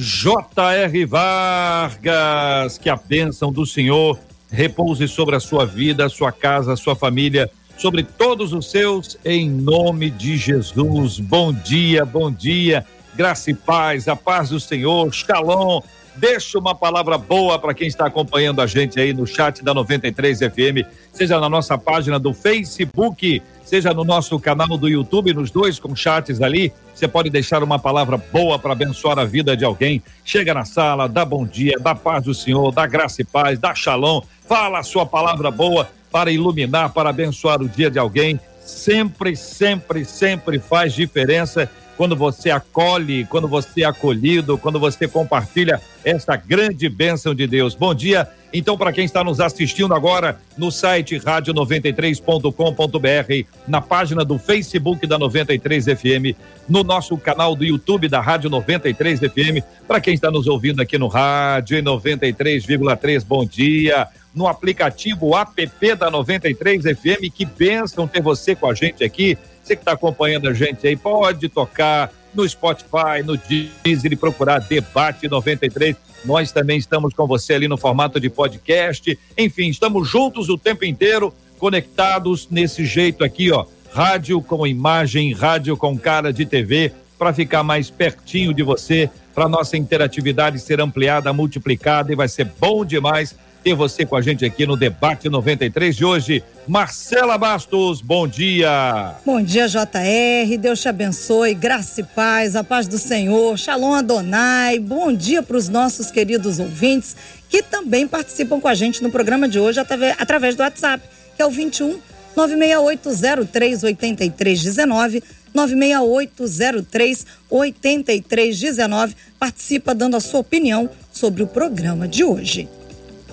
[0.00, 1.04] J.R.
[1.06, 4.16] Vargas, que a bênção do Senhor
[4.48, 9.18] repouse sobre a sua vida, a sua casa, a sua família, sobre todos os seus,
[9.24, 11.18] em nome de Jesus.
[11.18, 15.80] Bom dia, bom dia, graça e paz, a paz do Senhor, shalom.
[16.14, 20.38] Deixa uma palavra boa para quem está acompanhando a gente aí no chat da 93
[20.38, 25.78] FM, seja na nossa página do Facebook seja no nosso canal do YouTube, nos dois
[25.78, 26.72] com chats ali.
[26.94, 30.02] Você pode deixar uma palavra boa para abençoar a vida de alguém.
[30.24, 33.74] Chega na sala, dá bom dia, dá paz do Senhor, dá graça e paz, dá
[33.74, 34.22] shalom.
[34.48, 38.40] Fala a sua palavra boa para iluminar, para abençoar o dia de alguém.
[38.64, 45.80] Sempre, sempre, sempre faz diferença quando você acolhe, quando você é acolhido, quando você compartilha
[46.04, 47.74] essa grande bênção de Deus.
[47.74, 54.38] Bom dia, então, para quem está nos assistindo agora no site rádio93.com.br, na página do
[54.38, 56.38] Facebook da 93 FM,
[56.68, 60.96] no nosso canal do YouTube da Rádio 93 FM, para quem está nos ouvindo aqui
[60.96, 64.06] no rádio 93,3, bom dia.
[64.34, 69.36] No aplicativo app da 93 FM, que bênção ter você com a gente aqui
[69.68, 74.60] você que está acompanhando a gente aí, pode tocar no Spotify, no Deezer e procurar
[74.60, 75.94] Debate 93.
[76.24, 79.18] Nós também estamos com você ali no formato de podcast.
[79.36, 83.66] Enfim, estamos juntos o tempo inteiro, conectados nesse jeito aqui, ó.
[83.92, 89.48] Rádio com imagem, rádio com cara de TV, para ficar mais pertinho de você, para
[89.48, 93.36] nossa interatividade ser ampliada, multiplicada e vai ser bom demais
[93.74, 96.44] você com a gente aqui no Debate 93 de hoje.
[96.66, 99.14] Marcela Bastos, bom dia.
[99.24, 100.56] Bom dia, JR.
[100.58, 103.56] Deus te abençoe, graça e paz, a paz do Senhor.
[103.58, 104.78] Shalom Adonai.
[104.78, 107.16] Bom dia para os nossos queridos ouvintes
[107.48, 111.02] que também participam com a gente no programa de hoje através do WhatsApp,
[111.36, 111.98] que é o 21
[112.36, 115.22] 96803 8319
[115.54, 119.16] 96803 8319.
[119.38, 122.68] Participa dando a sua opinião sobre o programa de hoje.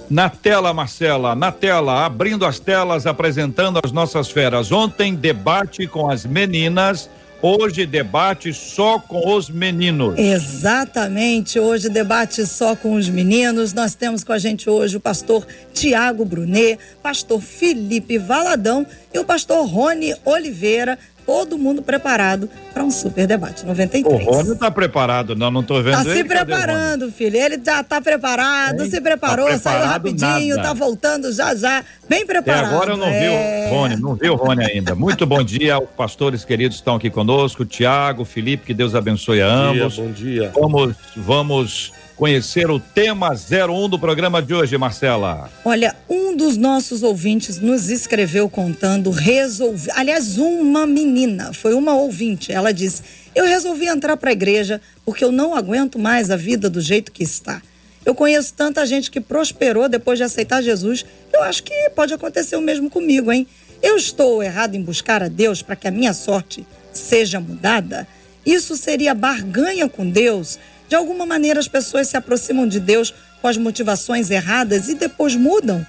[0.10, 4.72] Na tela, Marcela, na tela, abrindo as telas, apresentando as nossas feras.
[4.72, 7.10] Ontem, debate com as meninas.
[7.42, 10.18] Hoje, debate só com os meninos.
[10.18, 11.60] Exatamente.
[11.60, 13.74] Hoje, debate só com os meninos.
[13.74, 19.26] Nós temos com a gente hoje o pastor Tiago Brunet, pastor Felipe Valadão e o
[19.26, 24.06] pastor Rony Oliveira, todo mundo preparado para um super debate 93.
[24.06, 26.18] O Rony está preparado, não, não estou vendo tá ele.
[26.18, 27.36] se preparando, filho.
[27.36, 32.26] Ele já está preparado, Ei, se preparou, tá saiu rapidinho, está voltando já já, bem
[32.26, 32.66] preparado.
[32.66, 33.20] Até agora eu não é...
[33.20, 33.70] vi o é.
[33.70, 34.96] Rony, não vi o Rony ainda.
[34.96, 39.48] Muito bom dia, os pastores queridos estão aqui conosco, Tiago, Felipe, que Deus abençoe a
[39.48, 39.98] ambos.
[39.98, 40.86] Bom dia, bom dia.
[40.86, 45.52] Vamos, vamos conhecer o tema 01 do programa de hoje, Marcela.
[45.64, 52.52] Olha, um dos nossos ouvintes nos escreveu contando resolvi, aliás, uma menina, foi uma ouvinte,
[52.52, 53.04] ela disse:
[53.36, 57.12] "Eu resolvi entrar para a igreja porque eu não aguento mais a vida do jeito
[57.12, 57.62] que está.
[58.06, 62.56] Eu conheço tanta gente que prosperou depois de aceitar Jesus, eu acho que pode acontecer
[62.56, 63.48] o mesmo comigo, hein?
[63.82, 68.08] Eu estou errado em buscar a Deus para que a minha sorte seja mudada?
[68.46, 73.48] Isso seria barganha com Deus?" De alguma maneira, as pessoas se aproximam de Deus com
[73.48, 75.86] as motivações erradas e depois mudam.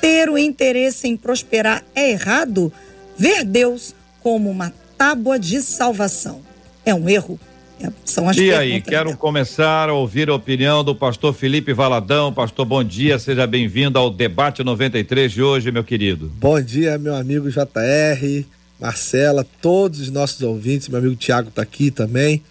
[0.00, 2.72] Ter o interesse em prosperar é errado?
[3.16, 6.40] Ver Deus como uma tábua de salvação
[6.84, 7.38] é um erro?
[7.82, 12.30] É, são as e aí, quero começar a ouvir a opinião do pastor Felipe Valadão.
[12.30, 16.30] Pastor, bom dia, seja bem-vindo ao debate 93 de hoje, meu querido.
[16.36, 18.44] Bom dia, meu amigo JR,
[18.78, 22.42] Marcela, todos os nossos ouvintes, meu amigo Tiago está aqui também.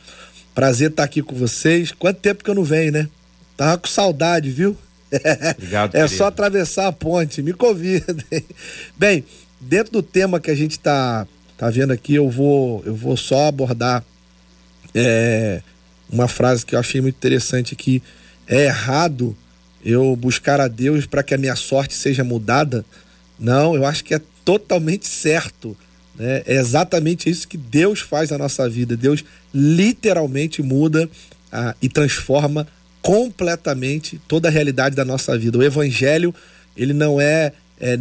[0.53, 1.91] Prazer estar aqui com vocês.
[1.91, 3.09] Quanto tempo que eu não venho, né?
[3.55, 4.77] Tava com saudade, viu?
[5.57, 5.95] Obrigado.
[5.95, 6.17] é querido.
[6.17, 8.15] só atravessar a ponte, me convidem.
[8.97, 9.23] Bem,
[9.59, 11.27] dentro do tema que a gente tá,
[11.57, 14.03] tá vendo aqui, eu vou, eu vou só abordar
[14.93, 15.61] é,
[16.09, 18.01] uma frase que eu achei muito interessante aqui.
[18.47, 19.35] É errado
[19.83, 22.85] eu buscar a Deus para que a minha sorte seja mudada?
[23.39, 25.77] Não, eu acho que é totalmente certo
[26.19, 26.43] né?
[26.45, 28.97] É exatamente isso que Deus faz na nossa vida.
[28.97, 29.23] Deus
[29.53, 31.09] literalmente muda
[31.51, 32.67] ah, e transforma
[33.01, 35.57] completamente toda a realidade da nossa vida.
[35.57, 36.33] O Evangelho
[36.75, 37.97] ele não é, é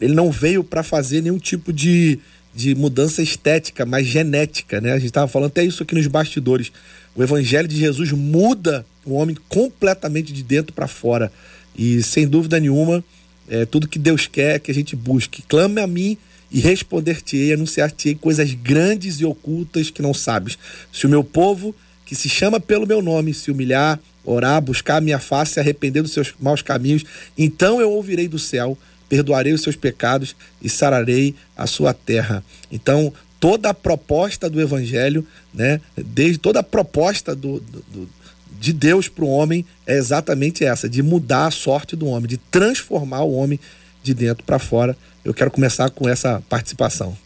[0.00, 2.18] ele não veio para fazer nenhum tipo de,
[2.54, 4.92] de mudança estética, mas genética, né?
[4.92, 6.72] A gente estava falando até isso aqui nos bastidores.
[7.14, 11.32] O Evangelho de Jesus muda o homem completamente de dentro para fora.
[11.76, 13.02] E sem dúvida nenhuma,
[13.48, 15.42] é, tudo que Deus quer que a gente busque.
[15.42, 16.16] Clame a mim
[16.50, 20.58] e responder-te-ei, anunciar-te-ei coisas grandes e ocultas que não sabes.
[20.92, 21.74] Se o meu povo,
[22.04, 26.02] que se chama pelo meu nome, se humilhar, orar, buscar a minha face, se arrepender
[26.02, 27.04] dos seus maus caminhos,
[27.38, 28.76] então eu ouvirei do céu,
[29.08, 32.44] perdoarei os seus pecados e sararei a sua terra.
[32.70, 38.20] Então, toda a proposta do evangelho, né, desde toda a proposta do, do, do
[38.60, 42.36] de Deus para o homem é exatamente essa, de mudar a sorte do homem, de
[42.36, 43.58] transformar o homem
[44.02, 44.96] de dentro para fora.
[45.22, 47.16] Eu quero começar com essa participação.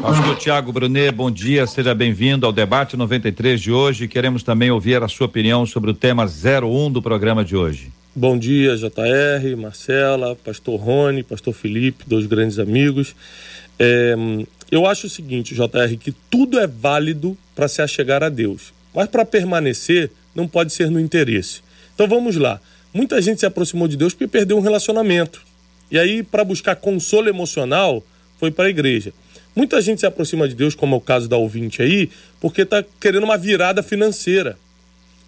[0.00, 4.08] Pastor Tiago Brunet, bom dia, seja bem-vindo ao debate 93 de hoje.
[4.08, 7.92] Queremos também ouvir a sua opinião sobre o tema 01 do programa de hoje.
[8.16, 13.14] Bom dia, JR, Marcela, Pastor Rony, Pastor Felipe, dois grandes amigos.
[13.78, 14.14] É,
[14.70, 19.06] eu acho o seguinte, JR, que tudo é válido para se achegar a Deus, mas
[19.06, 21.60] para permanecer não pode ser no interesse.
[21.94, 22.58] Então vamos lá.
[22.92, 25.47] Muita gente se aproximou de Deus porque perdeu um relacionamento.
[25.90, 28.02] E aí, para buscar consolo emocional,
[28.38, 29.12] foi para a igreja.
[29.54, 32.84] Muita gente se aproxima de Deus, como é o caso da ouvinte aí, porque está
[33.00, 34.58] querendo uma virada financeira.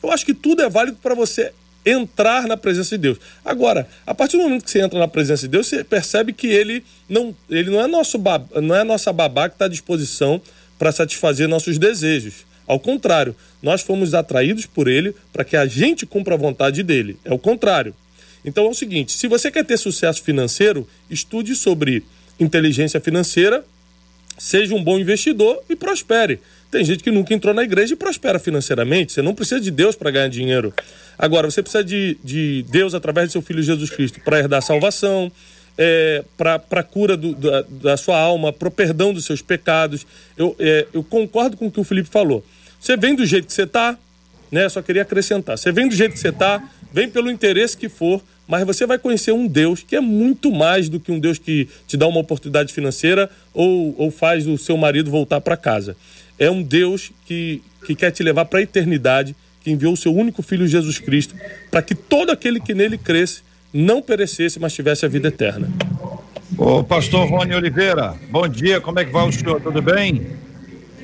[0.02, 1.52] Eu acho que tudo é válido para você
[1.84, 3.18] entrar na presença de Deus.
[3.44, 6.46] Agora, a partir do momento que você entra na presença de Deus, você percebe que
[6.46, 8.18] ele não, ele não é nosso
[8.62, 10.40] não é nossa babá que está à disposição
[10.78, 12.46] para satisfazer nossos desejos.
[12.66, 17.18] Ao contrário, nós fomos atraídos por ele para que a gente cumpra a vontade dele.
[17.24, 17.94] É o contrário.
[18.44, 22.04] Então é o seguinte: se você quer ter sucesso financeiro, estude sobre
[22.38, 23.64] inteligência financeira,
[24.38, 26.40] seja um bom investidor e prospere.
[26.70, 29.12] Tem gente que nunca entrou na igreja e prospera financeiramente.
[29.12, 30.72] Você não precisa de Deus para ganhar dinheiro.
[31.18, 35.30] Agora, você precisa de, de Deus através de seu Filho Jesus Cristo para herdar salvação,
[35.76, 40.06] é, para a cura do, da, da, sua alma, para o perdão dos seus pecados.
[40.36, 42.44] Eu, é, eu concordo com o que o Felipe falou.
[42.80, 43.98] Você vem do jeito que você está,
[44.50, 44.68] né?
[44.68, 45.58] Só queria acrescentar.
[45.58, 48.98] Você vem do jeito que você está, vem pelo interesse que for, mas você vai
[48.98, 52.20] conhecer um Deus que é muito mais do que um Deus que te dá uma
[52.20, 55.96] oportunidade financeira ou, ou faz o seu marido voltar para casa.
[56.38, 60.12] É um Deus que, que quer te levar para a eternidade, que enviou o seu
[60.12, 61.34] único filho Jesus Cristo,
[61.70, 65.68] para que todo aquele que nele cresce não perecesse, mas tivesse a vida eterna.
[66.58, 69.60] Ô, pastor Rony Oliveira, bom dia, como é que vai o senhor?
[69.60, 70.26] Tudo bem?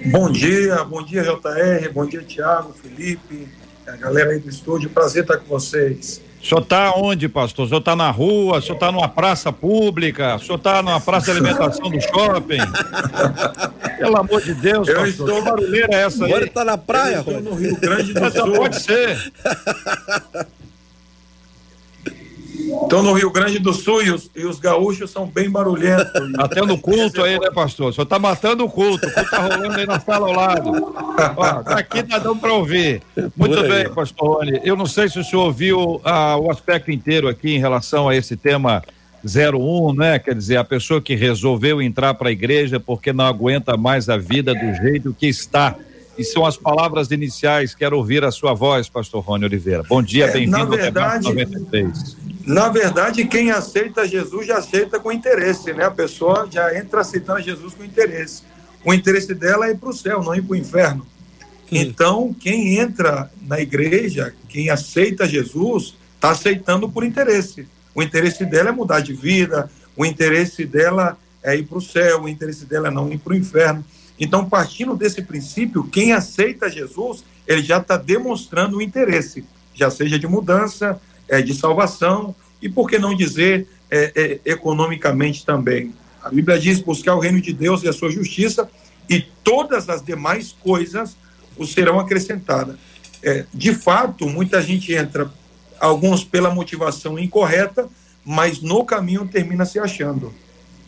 [0.07, 3.47] Bom dia, bom dia JR, bom dia Tiago, Felipe,
[3.87, 6.21] a galera aí do estúdio, prazer estar com vocês.
[6.43, 7.65] O senhor está onde, pastor?
[7.65, 8.59] O senhor está na rua?
[8.59, 10.37] O senhor está numa praça pública?
[10.37, 12.59] O senhor está numa praça de alimentação do shopping?
[13.99, 15.29] Pelo amor de Deus, eu pastor.
[15.29, 15.43] Estou...
[15.43, 16.31] Barulheira é essa aí?
[16.31, 18.53] Agora está na praia, eu estou no Rio Grande do Sul.
[18.53, 19.33] Pode ser.
[22.83, 26.33] Estou no Rio Grande do Sul e os, e os gaúchos são bem barulhentos.
[26.33, 27.91] Tá tendo culto aí, né, pastor?
[27.91, 29.07] O senhor tá matando o culto.
[29.07, 30.95] O culto tá rolando aí na sala ao lado.
[31.37, 33.03] Ó, tá aqui tá dando para ouvir.
[33.37, 34.61] Muito bem, pastor Rony.
[34.65, 38.17] Eu não sei se o senhor ouviu ah, o aspecto inteiro aqui em relação a
[38.17, 38.83] esse tema
[39.25, 40.19] 01, né?
[40.19, 44.17] Quer dizer, a pessoa que resolveu entrar para a igreja porque não aguenta mais a
[44.17, 45.75] vida do jeito que está.
[46.19, 47.75] E são as palavras iniciais.
[47.75, 49.83] Quero ouvir a sua voz, pastor Rony Oliveira.
[49.83, 52.17] Bom dia, é, bem-vindo ao debate 93.
[52.47, 55.85] Na verdade, quem aceita Jesus já aceita com interesse, né?
[55.85, 58.43] A pessoa já entra aceitando Jesus com interesse.
[58.85, 61.07] O interesse dela é ir para o céu, não ir para o inferno.
[61.71, 67.67] Então, quem entra na igreja, quem aceita Jesus, está aceitando por interesse.
[67.95, 72.23] O interesse dela é mudar de vida, o interesse dela é ir para o céu,
[72.23, 73.85] o interesse dela é não ir para o inferno.
[74.19, 79.45] Então, partindo desse princípio, quem aceita Jesus, ele já está demonstrando o interesse,
[79.75, 84.13] já seja de mudança, é, de salvação e, por que não dizer, é,
[84.45, 85.95] é, economicamente também.
[86.23, 88.69] A Bíblia diz buscar o reino de Deus e a sua justiça
[89.09, 91.17] e todas as demais coisas
[91.57, 92.77] o serão acrescentadas.
[93.23, 95.31] É, de fato, muita gente entra,
[95.79, 97.89] alguns pela motivação incorreta,
[98.25, 100.35] mas no caminho termina se achando.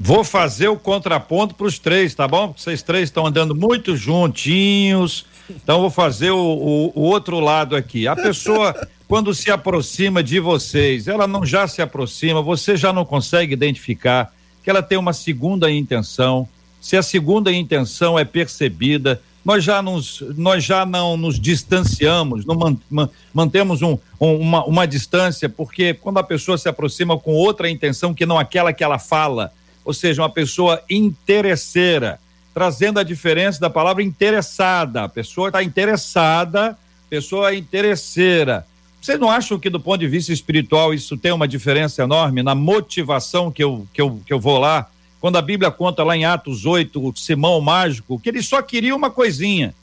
[0.00, 2.54] Vou fazer o contraponto para os três, tá bom?
[2.56, 5.26] Vocês três estão andando muito juntinhos.
[5.50, 8.06] Então, vou fazer o, o, o outro lado aqui.
[8.06, 8.74] A pessoa
[9.08, 14.32] quando se aproxima de vocês, ela não já se aproxima, você já não consegue identificar
[14.62, 16.46] que ela tem uma segunda intenção.
[16.78, 22.54] Se a segunda intenção é percebida, nós já, nos, nós já não nos distanciamos, não
[22.54, 27.32] man, man, mantemos um, um, uma, uma distância, porque quando a pessoa se aproxima com
[27.32, 29.50] outra intenção que não aquela que ela fala,
[29.88, 32.21] ou seja, uma pessoa interesseira,
[32.52, 35.04] trazendo a diferença da palavra interessada.
[35.04, 36.78] A pessoa está interessada,
[37.09, 38.66] pessoa interesseira.
[39.00, 42.54] Vocês não acham que, do ponto de vista espiritual, isso tem uma diferença enorme na
[42.54, 44.90] motivação que eu, que eu, que eu vou lá?
[45.23, 48.95] Quando a Bíblia conta lá em Atos 8, o Simão mágico, que ele só queria
[48.95, 49.75] uma coisinha.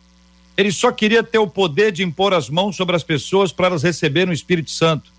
[0.56, 3.82] Ele só queria ter o poder de impor as mãos sobre as pessoas para elas
[3.82, 5.12] receberem o Espírito Santo.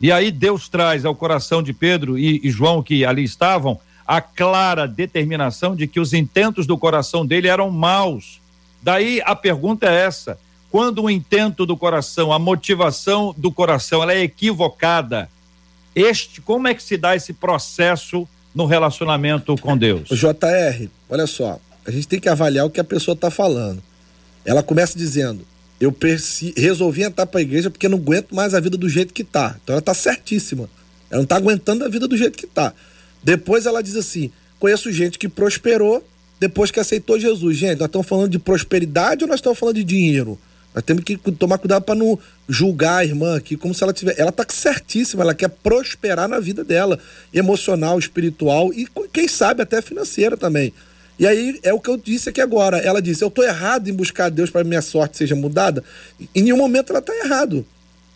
[0.00, 4.20] E aí Deus traz ao coração de Pedro e, e João, que ali estavam, a
[4.20, 8.40] clara determinação de que os intentos do coração dele eram maus.
[8.82, 10.38] Daí a pergunta é essa:
[10.70, 15.28] quando o intento do coração, a motivação do coração, ela é equivocada,
[15.94, 20.10] este, como é que se dá esse processo no relacionamento com Deus?
[20.10, 23.82] O JR, olha só, a gente tem que avaliar o que a pessoa está falando.
[24.44, 25.46] Ela começa dizendo:
[25.80, 25.94] eu
[26.56, 29.56] resolvi entrar para a igreja porque não aguento mais a vida do jeito que está.
[29.62, 30.68] Então ela está certíssima.
[31.10, 32.72] Ela não está aguentando a vida do jeito que está.
[33.24, 36.06] Depois ela diz assim: conheço gente que prosperou
[36.38, 37.56] depois que aceitou Jesus.
[37.56, 40.38] Gente, nós estamos falando de prosperidade ou nós estamos falando de dinheiro?
[40.74, 44.18] Nós temos que tomar cuidado para não julgar a irmã aqui como se ela tiver.
[44.18, 46.98] Ela está certíssima, ela quer prosperar na vida dela,
[47.32, 50.72] emocional, espiritual e quem sabe até financeira também.
[51.16, 52.78] E aí é o que eu disse aqui agora.
[52.78, 55.82] Ela disse: Eu estou errado em buscar Deus para minha sorte seja mudada.
[56.34, 57.64] Em nenhum momento ela está errado.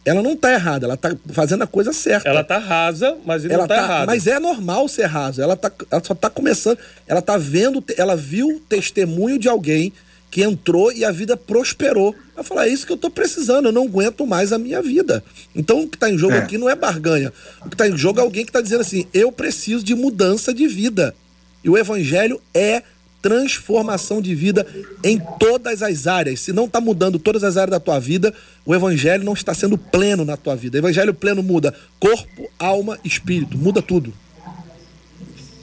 [0.08, 2.28] Ela não está errada, ela está fazendo a coisa certa.
[2.28, 4.06] Ela está rasa, mas ela não está tá, errada.
[4.06, 5.42] Mas é normal ser rasa.
[5.42, 6.78] Ela, tá, ela só está começando.
[7.06, 9.92] Ela está vendo, ela viu o testemunho de alguém
[10.30, 12.14] que entrou e a vida prosperou.
[12.34, 15.22] Ela falou: é isso que eu estou precisando, eu não aguento mais a minha vida.
[15.54, 16.38] Então o que está em jogo é.
[16.38, 17.32] aqui não é barganha.
[17.64, 20.52] O que está em jogo é alguém que está dizendo assim: eu preciso de mudança
[20.54, 21.14] de vida.
[21.62, 22.82] E o evangelho é
[23.28, 24.66] transformação de vida
[25.04, 26.40] em todas as áreas.
[26.40, 28.32] Se não está mudando todas as áreas da tua vida,
[28.64, 30.78] o evangelho não está sendo pleno na tua vida.
[30.78, 34.14] O evangelho pleno muda corpo, alma, espírito, muda tudo.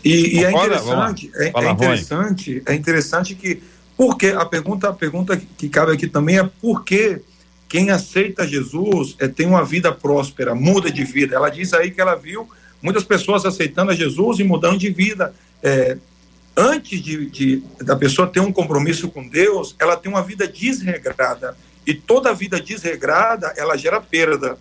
[0.03, 3.59] E, e é interessante, é, é, interessante, é interessante que
[3.97, 7.19] porque a pergunta, a pergunta que cabe aqui também é por que
[7.67, 11.35] quem aceita Jesus é, tem uma vida próspera, muda de vida.
[11.35, 12.47] Ela diz aí que ela viu
[12.79, 15.33] muitas pessoas aceitando a Jesus e mudando de vida.
[15.63, 15.97] É,
[16.55, 21.57] antes de, de, da pessoa ter um compromisso com Deus, ela tem uma vida desregrada.
[21.85, 24.57] E toda vida desregrada, ela gera perda.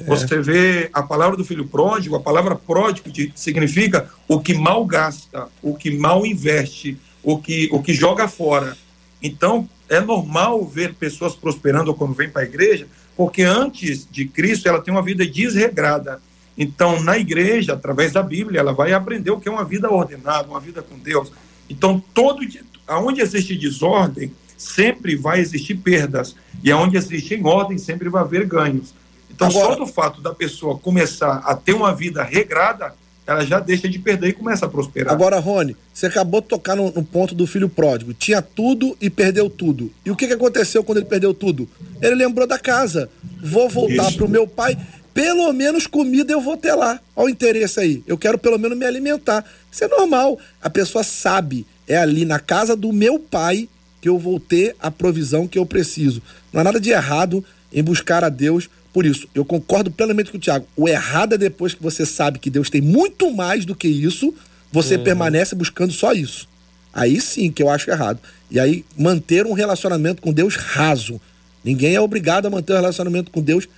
[0.00, 0.04] É.
[0.04, 4.84] Você vê a palavra do filho pródigo, a palavra pródigo de, significa o que mal
[4.86, 8.76] gasta, o que mal investe, o que, o que joga fora.
[9.22, 14.68] Então, é normal ver pessoas prosperando quando vem para a igreja, porque antes de Cristo
[14.68, 16.20] ela tem uma vida desregrada.
[16.56, 20.48] Então, na igreja, através da Bíblia, ela vai aprender o que é uma vida ordenada,
[20.48, 21.32] uma vida com Deus.
[21.68, 22.42] Então, todo
[22.86, 26.36] aonde existe desordem, sempre vai existir perdas.
[26.62, 28.94] E aonde existe em ordem, sempre vai haver ganhos.
[29.30, 32.94] Então, Agora, só do fato da pessoa começar a ter uma vida regrada,
[33.26, 35.12] ela já deixa de perder e começa a prosperar.
[35.12, 38.12] Agora, Rony, você acabou de tocar no, no ponto do filho pródigo.
[38.12, 39.90] Tinha tudo e perdeu tudo.
[40.04, 41.68] E o que, que aconteceu quando ele perdeu tudo?
[42.00, 43.08] Ele lembrou da casa.
[43.42, 44.76] Vou voltar para o meu pai
[45.14, 47.00] pelo menos comida eu vou ter lá.
[47.14, 48.02] Olha o interesse aí.
[48.06, 49.44] Eu quero pelo menos me alimentar.
[49.70, 50.38] Isso é normal.
[50.60, 51.66] A pessoa sabe.
[51.86, 53.68] É ali na casa do meu pai
[54.00, 56.22] que eu vou ter a provisão que eu preciso.
[56.52, 58.68] Não há nada de errado em buscar a Deus.
[58.92, 60.66] Por isso, eu concordo plenamente com o Tiago.
[60.76, 64.34] O errado é depois que você sabe que Deus tem muito mais do que isso,
[64.70, 65.04] você uhum.
[65.04, 66.48] permanece buscando só isso.
[66.92, 68.18] Aí sim que eu acho errado.
[68.50, 71.20] E aí manter um relacionamento com Deus raso.
[71.64, 73.72] Ninguém é obrigado a manter um relacionamento com Deus raso,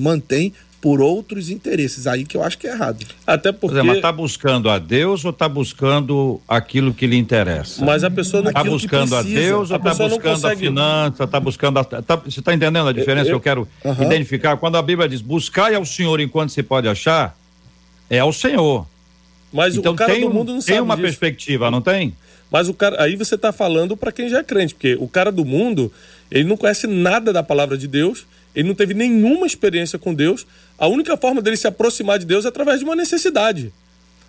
[0.00, 2.06] mantém por outros interesses.
[2.06, 3.04] Aí que eu acho que é errado.
[3.26, 3.82] Até porque.
[3.82, 7.84] Mas está buscando a Deus ou está buscando aquilo que lhe interessa?
[7.84, 10.54] Mas a pessoa não está buscando a Deus ou está buscando consegue...
[10.54, 11.84] a finança, está buscando a.
[11.84, 12.16] Tá...
[12.16, 13.40] Você está entendendo a diferença eu, eu...
[13.40, 14.06] que eu quero uhum.
[14.06, 14.56] identificar?
[14.56, 17.36] Quando a Bíblia diz buscai ao Senhor enquanto se pode achar,
[18.08, 18.86] é ao Senhor.
[19.52, 20.72] Mas então, o cara tem, do mundo não tem sabe.
[20.72, 21.06] Tem uma disso.
[21.06, 22.14] perspectiva, não tem?
[22.50, 25.30] Mas o cara, aí você está falando para quem já é crente, porque o cara
[25.30, 25.92] do mundo,
[26.30, 30.46] ele não conhece nada da palavra de Deus ele não teve nenhuma experiência com Deus.
[30.78, 33.72] A única forma dele se aproximar de Deus é através de uma necessidade.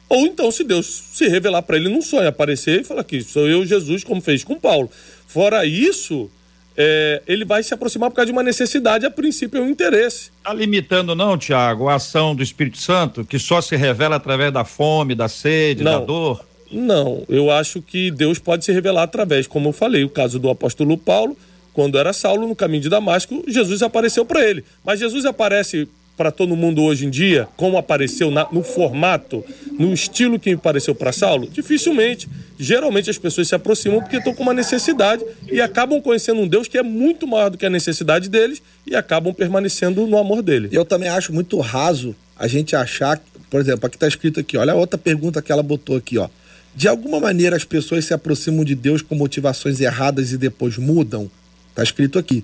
[0.08, 3.48] Ou então, se Deus se revelar para ele num sonho, aparecer e falar que sou
[3.48, 4.92] eu, Jesus, como fez com Paulo.
[5.25, 6.30] Fora isso,
[6.75, 10.32] é, ele vai se aproximar por causa de uma necessidade, a princípio é um interesse.
[10.38, 14.66] Está limitando, não, Tiago, a ação do Espírito Santo, que só se revela através da
[14.66, 16.46] fome, da sede, não, da dor?
[16.70, 20.50] Não, eu acho que Deus pode se revelar através, como eu falei, o caso do
[20.50, 21.38] apóstolo Paulo
[21.74, 24.63] quando era Saulo, no caminho de Damasco, Jesus apareceu para ele.
[24.84, 25.88] Mas Jesus aparece
[26.18, 29.44] para todo mundo hoje em dia, como apareceu na, no formato,
[29.80, 31.50] no estilo que apareceu para Saulo?
[31.50, 32.30] Dificilmente.
[32.60, 36.68] Geralmente as pessoas se aproximam porque estão com uma necessidade e acabam conhecendo um Deus
[36.68, 40.70] que é muito maior do que a necessidade deles e acabam permanecendo no amor dele.
[40.72, 44.74] Eu também acho muito raso a gente achar, por exemplo, aqui está escrito aqui, olha
[44.74, 46.30] a outra pergunta que ela botou aqui, ó.
[46.75, 51.30] De alguma maneira as pessoas se aproximam de Deus com motivações erradas e depois mudam?
[51.72, 52.44] Está escrito aqui.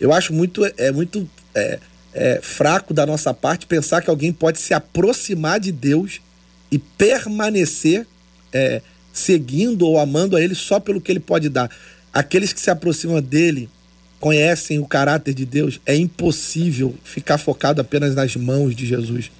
[0.00, 1.78] Eu acho muito, é muito é,
[2.12, 6.20] é, fraco da nossa parte pensar que alguém pode se aproximar de Deus
[6.70, 8.06] e permanecer
[8.52, 8.82] é,
[9.12, 11.70] seguindo ou amando a Ele só pelo que Ele pode dar.
[12.12, 13.68] Aqueles que se aproximam dele
[14.18, 19.30] conhecem o caráter de Deus, é impossível ficar focado apenas nas mãos de Jesus.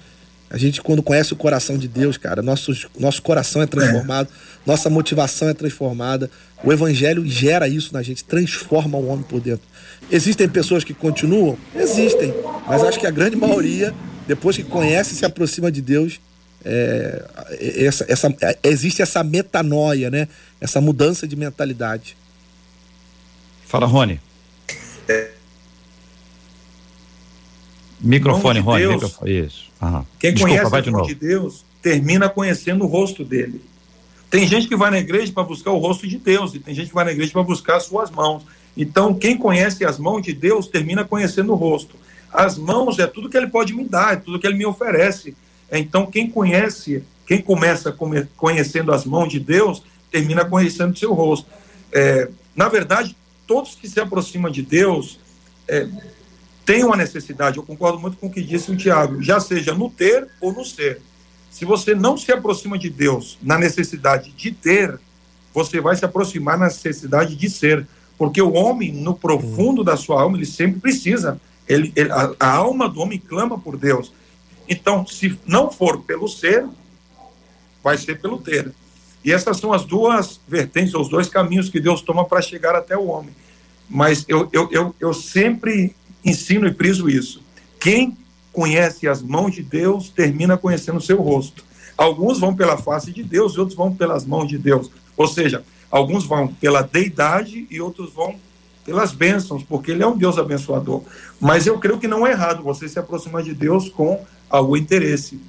[0.49, 4.29] A gente, quando conhece o coração de Deus, cara, nosso, nosso coração é transformado,
[4.65, 6.29] nossa motivação é transformada.
[6.63, 9.67] O Evangelho gera isso na gente, transforma o homem por dentro.
[10.09, 11.57] Existem pessoas que continuam?
[11.75, 12.33] Existem.
[12.65, 13.93] Mas acho que a grande maioria,
[14.25, 16.19] depois que conhece e se aproxima de Deus,
[16.63, 17.23] é,
[17.59, 20.27] essa, essa, existe essa metanoia, né?
[20.59, 22.17] Essa mudança de mentalidade.
[23.65, 24.19] Fala, Rony.
[25.07, 25.36] É.
[27.99, 28.87] Microfone, Rony.
[28.87, 29.39] Microfone.
[29.45, 29.65] Isso.
[29.81, 30.05] Aham.
[30.19, 33.61] Quem Desculpa, conhece o de, de Deus termina conhecendo o rosto dele.
[34.29, 36.89] Tem gente que vai na igreja para buscar o rosto de Deus e tem gente
[36.89, 38.43] que vai na igreja para buscar as suas mãos.
[38.75, 41.95] Então, quem conhece as mãos de Deus termina conhecendo o rosto.
[42.31, 45.35] As mãos é tudo que ele pode me dar, é tudo que ele me oferece.
[45.71, 47.95] Então, quem conhece, quem começa
[48.35, 51.47] conhecendo as mãos de Deus, termina conhecendo o seu rosto.
[51.91, 53.15] É, na verdade,
[53.47, 55.19] todos que se aproximam de Deus
[55.67, 55.87] é,
[56.67, 57.57] têm uma necessidade.
[57.57, 60.65] Eu concordo muito com o que disse o Tiago, já seja no ter ou no
[60.65, 61.01] ser.
[61.49, 64.99] Se você não se aproxima de Deus na necessidade de ter,
[65.53, 67.87] você vai se aproximar na necessidade de ser.
[68.17, 71.39] Porque o homem, no profundo da sua alma, ele sempre precisa.
[71.67, 74.11] Ele, ele a, a, alma do homem clama por Deus.
[74.67, 76.65] Então, se não for pelo ser,
[77.81, 78.73] vai ser pelo ter.
[79.23, 82.97] E essas são as duas vertentes, os dois caminhos que Deus toma para chegar até
[82.97, 83.33] o homem.
[83.89, 87.41] Mas eu, eu, eu, eu sempre ensino e friso isso.
[87.79, 88.17] Quem
[88.51, 91.63] conhece as mãos de Deus termina conhecendo o seu rosto.
[91.97, 94.89] Alguns vão pela face de Deus e outros vão pelas mãos de Deus.
[95.15, 98.35] Ou seja, Alguns vão pela deidade e outros vão
[98.85, 101.01] pelas bênçãos, porque ele é um Deus abençoador.
[101.39, 105.39] Mas eu creio que não é errado você se aproximar de Deus com algum interesse.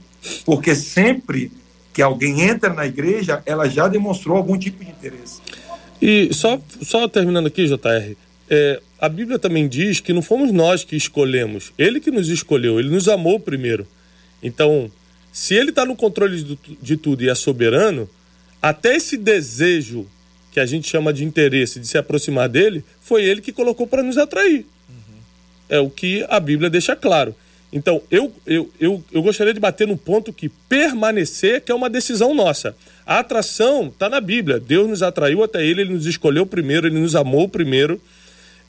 [0.45, 1.53] Porque sempre
[1.93, 5.41] que alguém entra na igreja, ela já demonstrou algum tipo de interesse.
[6.01, 8.17] E só, só terminando aqui, JR,
[8.51, 12.79] é, a Bíblia também diz que não fomos nós que escolhemos, ele que nos escolheu,
[12.79, 13.87] ele nos amou primeiro.
[14.43, 14.91] Então,
[15.33, 18.09] se ele está no controle de, tudo e é soberano,
[18.61, 20.07] até esse desejo
[20.51, 24.03] que a gente chama de interesse de se aproximar dele, foi ele que colocou para
[24.03, 24.67] nos atrair.
[24.89, 25.15] Uhum.
[25.69, 27.35] É o que a Bíblia deixa claro.
[27.73, 31.91] Então, eu, eu, eu, eu gostaria de bater no ponto que permanecer, que é uma
[31.91, 32.75] decisão nossa.
[33.07, 34.59] A atração está na Bíblia.
[34.59, 38.01] Deus nos atraiu até ele, ele nos escolheu primeiro, ele nos amou primeiro.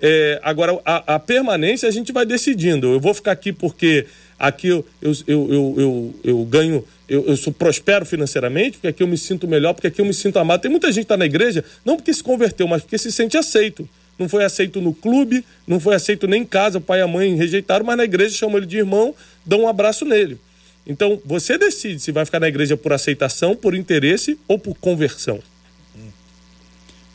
[0.02, 2.88] É, agora, a, a, permanência a gente vai decidindo.
[2.88, 4.06] Eu vou ficar aqui porque
[4.38, 9.08] aqui eu, eu, eu, eu, eu ganho eu, eu sou prospero financeiramente, porque aqui eu
[9.08, 10.62] me sinto melhor, porque aqui eu me sinto amado.
[10.62, 13.36] Tem muita gente que está na igreja, não porque se converteu, mas porque se sente
[13.36, 13.90] aceito.
[14.18, 17.08] Não foi aceito no clube, não foi aceito nem em casa, o pai e a
[17.08, 20.38] mãe rejeitaram, mas na igreja chamam ele de irmão, dão um abraço nele.
[20.86, 25.40] Então, você decide se vai ficar na igreja por aceitação, por interesse ou por conversão.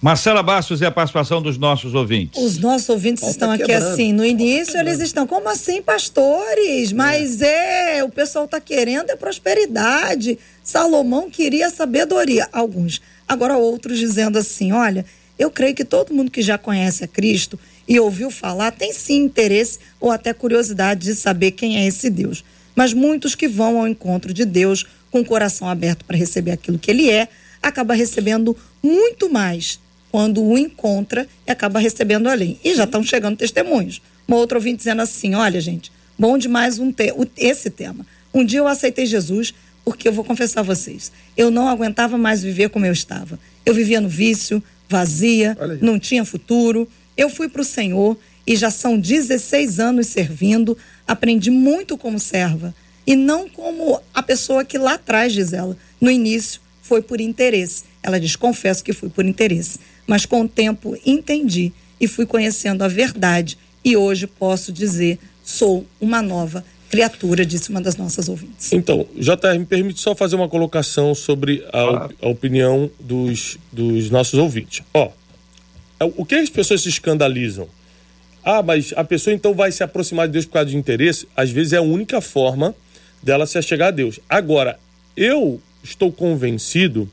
[0.05, 2.38] Marcela Bastos e a participação dos nossos ouvintes.
[2.38, 3.95] Os nossos ouvintes estão aqui quebrando.
[3.95, 4.12] assim.
[4.12, 6.93] No início eles estão, como assim, pastores?
[6.93, 10.38] Mas é, é o pessoal está querendo é prosperidade.
[10.62, 12.47] Salomão queria sabedoria.
[12.53, 13.01] Alguns.
[13.27, 15.07] Agora outros dizendo assim: olha,
[15.38, 19.25] eu creio que todo mundo que já conhece a Cristo e ouviu falar tem sim
[19.25, 22.45] interesse ou até curiosidade de saber quem é esse Deus.
[22.77, 26.79] Mas muitos que vão ao encontro de Deus com o coração aberto para receber aquilo
[26.79, 27.27] que ele é,
[27.62, 29.83] acaba recebendo muito mais
[30.14, 32.57] quando o encontra e acaba recebendo além.
[32.62, 34.00] E já estão chegando testemunhos.
[34.29, 38.07] Uma outra ouvinte dizendo assim: olha, gente, bom demais um te esse tema.
[38.33, 39.53] Um dia eu aceitei Jesus
[39.85, 43.40] porque eu vou confessar a vocês, eu não aguentava mais viver como eu estava.
[43.66, 46.88] Eu vivia no vício, vazia, não tinha futuro.
[47.16, 52.72] Eu fui para o Senhor e já são 16 anos servindo, aprendi muito como serva
[53.05, 57.83] e não como a pessoa que lá atrás, diz ela, no início foi por interesse.
[58.00, 62.83] Ela diz: confesso que foi por interesse mas com o tempo entendi e fui conhecendo
[62.83, 68.73] a verdade e hoje posso dizer sou uma nova criatura, disse uma das nossas ouvintes.
[68.73, 74.38] Então, JR, me permite só fazer uma colocação sobre a, a opinião dos, dos nossos
[74.38, 74.83] ouvintes.
[74.95, 75.11] Ó,
[75.99, 77.69] é, o que as pessoas se escandalizam?
[78.45, 81.27] Ah, mas a pessoa então vai se aproximar de Deus por causa de interesse?
[81.37, 82.75] Às vezes é a única forma
[83.23, 84.21] dela se achegar a Deus.
[84.29, 84.79] Agora,
[85.17, 87.11] eu estou convencido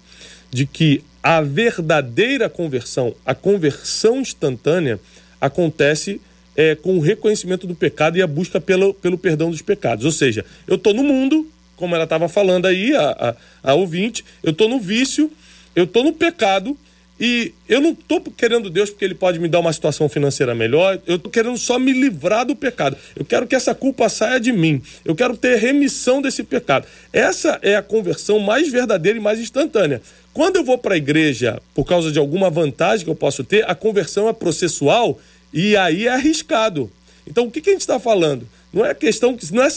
[0.51, 4.99] de que a verdadeira conversão, a conversão instantânea,
[5.39, 6.19] acontece
[6.55, 10.05] é, com o reconhecimento do pecado e a busca pelo, pelo perdão dos pecados.
[10.05, 14.23] Ou seja, eu estou no mundo, como ela estava falando aí, a, a, a ouvinte,
[14.43, 15.31] eu estou no vício,
[15.75, 16.77] eu estou no pecado
[17.19, 20.99] e eu não estou querendo Deus porque Ele pode me dar uma situação financeira melhor,
[21.05, 22.97] eu estou querendo só me livrar do pecado.
[23.15, 24.81] Eu quero que essa culpa saia de mim.
[25.05, 26.87] Eu quero ter remissão desse pecado.
[27.13, 30.01] Essa é a conversão mais verdadeira e mais instantânea.
[30.33, 33.69] Quando eu vou para a igreja por causa de alguma vantagem que eu posso ter,
[33.69, 35.19] a conversão é processual
[35.53, 36.89] E aí é arriscado.
[37.27, 38.47] Então, o que, que a gente está falando?
[38.73, 39.69] Não é questão que não é,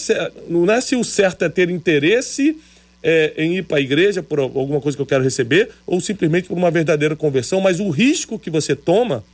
[0.49, 2.57] não é se o certo é ter interesse
[3.03, 6.49] é, em ir para a igreja por alguma coisa que eu quero receber ou simplesmente
[6.49, 9.25] por uma verdadeira conversão, mas o risco que você toma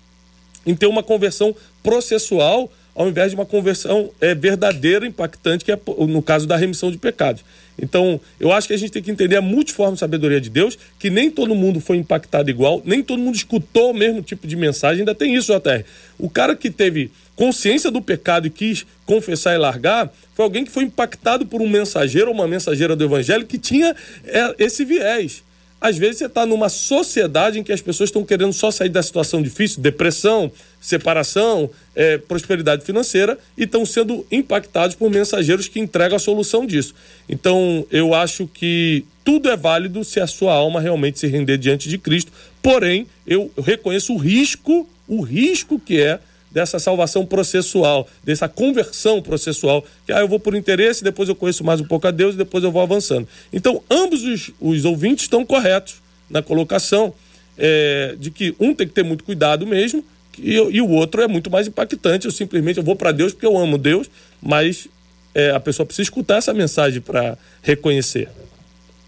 [0.67, 5.79] em ter uma conversão processual ao invés de uma conversão é, verdadeira, impactante, que é
[6.07, 7.45] no caso da remissão de pecados.
[7.81, 11.09] Então, eu acho que a gente tem que entender a multiforme sabedoria de Deus, que
[11.09, 15.01] nem todo mundo foi impactado igual, nem todo mundo escutou o mesmo tipo de mensagem.
[15.01, 15.85] Ainda tem isso, JR.
[16.19, 20.71] O cara que teve consciência do pecado e quis confessar e largar, foi alguém que
[20.71, 25.43] foi impactado por um mensageiro ou uma mensageira do evangelho que tinha é, esse viés.
[25.81, 29.03] Às vezes você está numa sociedade em que as pessoas estão querendo só sair da
[29.03, 36.17] situação difícil, depressão, separação, é, prosperidade financeira, e estão sendo impactados por mensageiros que entregam
[36.17, 36.95] a solução disso.
[37.29, 41.89] Então, eu acho que tudo é válido se a sua alma realmente se render diante
[41.89, 42.31] de Cristo.
[42.63, 49.85] Porém, eu reconheço o risco, o risco que é dessa salvação processual, dessa conversão processual,
[50.05, 52.39] que ah, eu vou por interesse, depois eu conheço mais um pouco a Deus e
[52.39, 53.29] depois eu vou avançando.
[53.53, 55.97] Então, ambos os, os ouvintes estão corretos
[56.29, 57.15] na colocação
[57.57, 60.05] é, de que um tem que ter muito cuidado mesmo
[60.39, 62.27] e, e o outro é muito mais impactante.
[62.27, 64.11] Eu simplesmente eu vou para Deus porque eu amo Deus,
[64.41, 64.89] mas
[65.35, 68.29] é, a pessoa precisa escutar essa mensagem para reconhecer.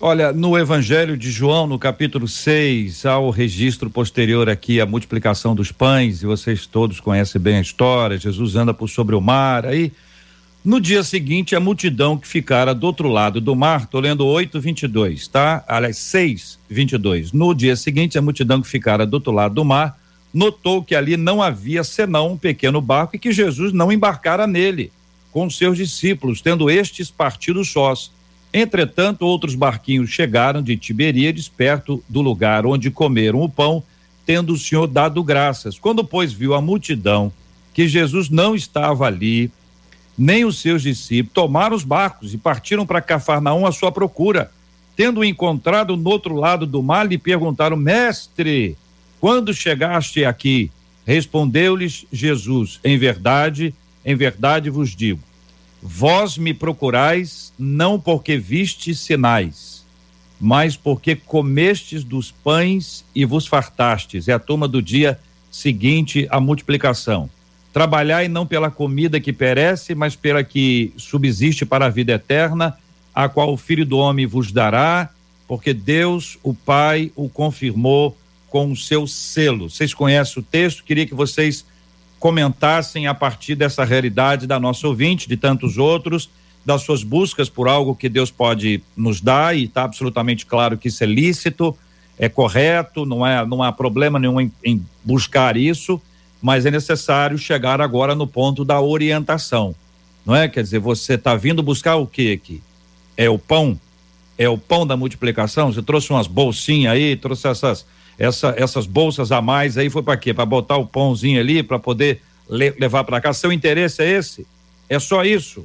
[0.05, 5.55] Olha, no Evangelho de João, no capítulo 6, há o registro posterior aqui, a multiplicação
[5.55, 8.19] dos pães, e vocês todos conhecem bem a história.
[8.19, 9.65] Jesus anda por sobre o mar.
[9.65, 9.93] Aí,
[10.65, 14.61] no dia seguinte, a multidão que ficara do outro lado do mar, tô lendo 8,
[14.61, 15.65] 22, tá?
[15.69, 17.31] Aliás, 6, 22.
[17.31, 19.97] No dia seguinte, a multidão que ficara do outro lado do mar
[20.35, 24.91] notou que ali não havia senão um pequeno barco e que Jesus não embarcara nele
[25.31, 28.11] com seus discípulos, tendo estes partido sós.
[28.53, 33.83] Entretanto, outros barquinhos chegaram de Tiberíades, perto do lugar onde comeram o pão,
[34.27, 35.79] tendo o Senhor dado graças.
[35.79, 37.33] Quando, pois, viu a multidão
[37.73, 39.51] que Jesus não estava ali,
[40.19, 44.51] nem os seus discípulos, tomaram os barcos e partiram para Cafarnaum à sua procura.
[44.95, 48.77] Tendo encontrado no outro lado do mar, lhe perguntaram: Mestre,
[49.19, 50.71] quando chegaste aqui?
[51.07, 55.21] Respondeu-lhes Jesus: Em verdade, em verdade vos digo
[55.83, 59.85] Vós me procurais não porque vistes sinais,
[60.41, 64.29] mas porque comestes dos pães e vos fartastes.
[64.29, 65.19] É a turma do dia
[65.51, 67.29] seguinte à multiplicação.
[67.73, 72.79] Trabalhai não pela comida que perece, mas pela que subsiste para a vida eterna,
[73.13, 75.11] a qual o Filho do Homem vos dará,
[75.49, 78.17] porque Deus, o Pai, o confirmou
[78.49, 79.69] com o seu selo.
[79.69, 80.85] Vocês conhecem o texto?
[80.85, 81.65] Queria que vocês
[82.23, 86.31] comentassem a partir dessa realidade da nossa ouvinte, de tantos outros,
[86.65, 90.87] das suas buscas por algo que Deus pode nos dar e está absolutamente claro que
[90.87, 91.77] isso é lícito,
[92.17, 96.01] é correto, não é não há problema nenhum em, em buscar isso,
[96.41, 99.75] mas é necessário chegar agora no ponto da orientação,
[100.25, 100.47] não é?
[100.47, 102.63] Quer dizer, você está vindo buscar o que aqui?
[103.17, 103.77] É o pão?
[104.39, 105.73] É o pão da multiplicação?
[105.73, 107.85] Você trouxe umas bolsinhas aí, trouxe essas
[108.19, 110.33] essa, essas bolsas a mais aí foi para quê?
[110.33, 113.33] Para botar o pãozinho ali, para poder le levar para cá.
[113.33, 114.47] Seu interesse é esse?
[114.89, 115.65] É só isso.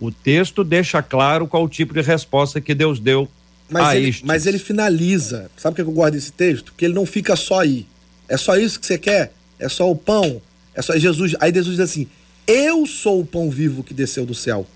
[0.00, 3.28] O texto deixa claro qual o tipo de resposta que Deus deu
[3.68, 5.50] mas a ele, Mas ele finaliza.
[5.56, 6.74] Sabe o que eu gosto desse texto?
[6.76, 7.86] Que ele não fica só aí.
[8.28, 9.32] É só isso que você quer?
[9.58, 10.40] É só o pão?
[10.74, 11.34] É só Jesus.
[11.40, 12.06] Aí Jesus diz assim:
[12.46, 14.66] Eu sou o pão vivo que desceu do céu.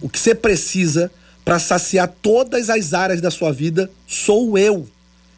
[0.00, 1.10] O que você precisa
[1.44, 4.86] para saciar todas as áreas da sua vida sou eu.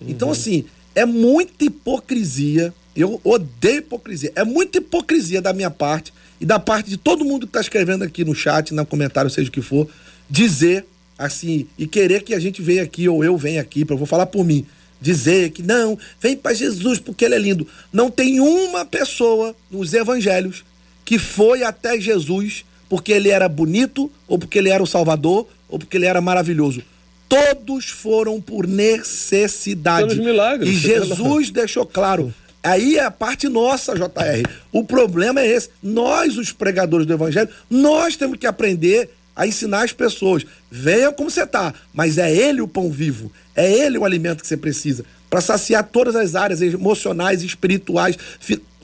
[0.01, 0.11] Então, uhum.
[0.11, 2.73] Então, assim, é muita hipocrisia.
[2.95, 4.33] Eu odeio hipocrisia.
[4.35, 8.03] É muita hipocrisia da minha parte e da parte de todo mundo que está escrevendo
[8.03, 9.89] aqui no chat, no comentário, seja o que for,
[10.29, 10.87] dizer
[11.19, 14.27] assim e querer que a gente venha aqui ou eu venha aqui, para vou falar
[14.27, 14.67] por mim,
[15.01, 17.67] dizer que não, vem para Jesus porque ele é lindo.
[17.93, 20.65] Não tem uma pessoa nos evangelhos
[21.05, 25.79] que foi até Jesus porque ele era bonito ou porque ele era o Salvador ou
[25.79, 26.83] porque ele era maravilhoso
[27.31, 30.09] todos foram por necessidade.
[30.09, 30.69] Pelos milagres.
[30.69, 32.35] E Jesus deixou claro.
[32.63, 34.47] Aí é a parte nossa, JR.
[34.73, 35.71] O problema é esse.
[35.83, 40.45] Nós, os pregadores do evangelho, nós temos que aprender a ensinar as pessoas.
[40.71, 43.33] Venha como você está, mas é ele o pão vivo.
[43.55, 48.19] É ele o alimento que você precisa para saciar todas as áreas emocionais, espirituais,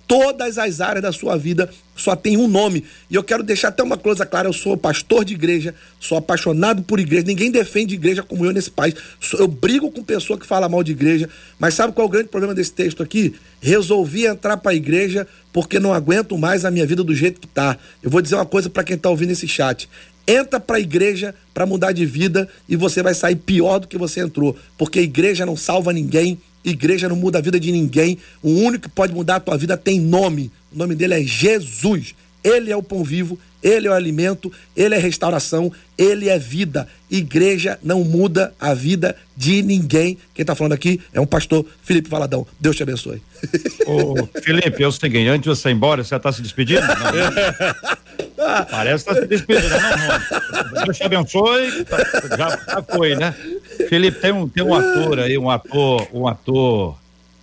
[0.07, 2.85] todas as áreas da sua vida só tem um nome.
[3.11, 6.83] E eu quero deixar até uma coisa clara: eu sou pastor de igreja, sou apaixonado
[6.83, 7.27] por igreja.
[7.27, 8.95] Ninguém defende igreja como eu nesse país.
[9.39, 11.29] Eu brigo com pessoa que fala mal de igreja.
[11.59, 13.35] Mas sabe qual é o grande problema desse texto aqui?
[13.61, 17.47] Resolvi entrar para a igreja porque não aguento mais a minha vida do jeito que
[17.47, 17.79] tá.
[18.03, 19.89] Eu vou dizer uma coisa para quem tá ouvindo esse chat.
[20.29, 23.97] Entra para a igreja para mudar de vida e você vai sair pior do que
[23.97, 26.37] você entrou, porque a igreja não salva ninguém,
[26.71, 28.19] Igreja não muda a vida de ninguém.
[28.43, 30.51] O único que pode mudar a tua vida tem nome.
[30.73, 32.15] O nome dele é Jesus.
[32.47, 36.87] Ele é o pão vivo, ele é o alimento, ele é restauração, ele é vida.
[37.11, 40.17] Igreja não muda a vida de ninguém.
[40.33, 42.47] Quem está falando aqui é um pastor Felipe Valadão.
[42.61, 43.21] Deus te abençoe.
[43.85, 46.83] Ô, Felipe, é o seguinte, antes de você ir embora, você está se despedindo?
[46.83, 50.85] Não, Parece que está se despedindo, não, não.
[50.85, 51.85] Deus te abençoe.
[51.85, 51.97] Tá,
[52.37, 53.35] já, já foi, né?
[53.89, 56.97] Felipe, tem um, tem um ator aí, um ator, um ator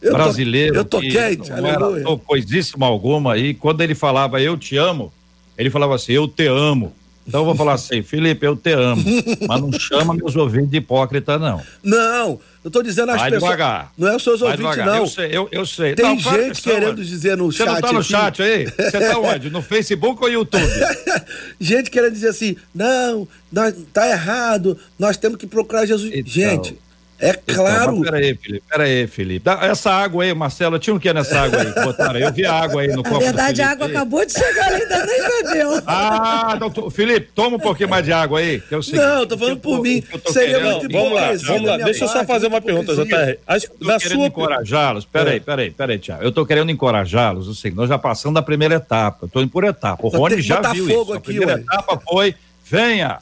[0.03, 0.73] eu brasileiro.
[0.73, 2.01] Tô, eu tô quente, não aleluia.
[2.01, 3.53] Era coisíssima alguma aí.
[3.53, 5.11] Quando ele falava eu te amo,
[5.57, 6.93] ele falava assim, eu te amo.
[7.25, 9.01] Então eu vou falar assim, Felipe, eu te amo,
[9.47, 11.61] mas não chama meus ouvintes de hipócrita, não.
[11.81, 13.51] Não, eu tô dizendo as Vai pessoas.
[13.51, 13.91] Devagar.
[13.97, 14.85] Não é os seus ouvintes, devagar.
[14.85, 14.97] não.
[14.97, 15.95] Eu sei, eu, eu sei.
[15.95, 17.67] Tem não, gente querendo dizer no Você chat.
[17.67, 18.09] Você não tá no aqui...
[18.09, 18.65] chat aí?
[18.65, 19.49] Você tá onde?
[19.49, 20.67] No Facebook ou YouTube?
[21.59, 26.11] gente querendo dizer assim, não, nós, tá errado, nós temos que procurar Jesus.
[26.13, 26.77] Então, gente,
[27.23, 27.93] é claro.
[27.93, 29.49] Então, peraí, Felipe, peraí, Felipe.
[29.61, 31.73] Essa água aí, Marcelo, tinha o um que nessa água aí?
[31.83, 33.15] Botaram, eu vi a água aí no copo.
[33.15, 33.91] Na verdade, a água aí.
[33.91, 35.81] acabou de chegar, ainda nem bebeu.
[35.87, 38.59] Ah, então, Felipe, toma um pouquinho mais de água aí.
[38.59, 40.03] Que é o seguinte, não, tô falando por mim.
[40.27, 41.77] Seria querendo, muito Vamos lá, vamos lá.
[41.77, 43.37] Deixa eu só fazer uma pergunta, JR.
[43.79, 45.05] Na sua encorajá-los.
[45.05, 46.23] Peraí, peraí, peraí, Tiago.
[46.23, 47.49] Eu tô querendo encorajá-los.
[47.49, 49.27] Assim, nós já passamos da primeira etapa.
[49.31, 50.05] Tô indo por etapa.
[50.05, 51.13] O Rony já viu isso.
[51.13, 53.19] a primeira etapa foi: venha.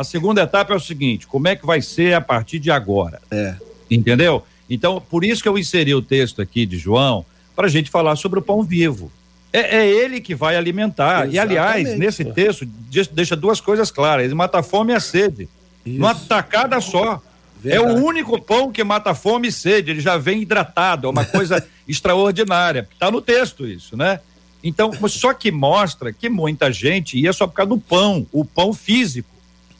[0.00, 3.20] A segunda etapa é o seguinte: como é que vai ser a partir de agora?
[3.30, 3.54] É.
[3.90, 4.42] Entendeu?
[4.68, 8.16] Então, por isso que eu inseri o texto aqui de João, para a gente falar
[8.16, 9.12] sobre o pão vivo.
[9.52, 11.26] É, é ele que vai alimentar.
[11.26, 11.34] Exatamente.
[11.34, 12.66] E, aliás, nesse texto,
[13.12, 15.50] deixa duas coisas claras: ele mata a fome e a sede.
[15.84, 15.98] Isso.
[15.98, 17.20] Numa tacada só.
[17.62, 17.84] Verdade.
[17.84, 19.90] É o único pão que mata fome e sede.
[19.90, 21.08] Ele já vem hidratado.
[21.08, 22.88] É uma coisa extraordinária.
[22.90, 24.20] Está no texto isso, né?
[24.64, 28.72] Então, só que mostra que muita gente ia só por causa do pão, o pão
[28.72, 29.28] físico,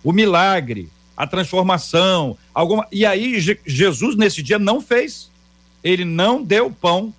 [0.02, 2.86] o milagre a transformação, alguma.
[2.90, 5.30] E aí Jesus nesse dia não fez.
[5.84, 7.12] Ele não deu pão,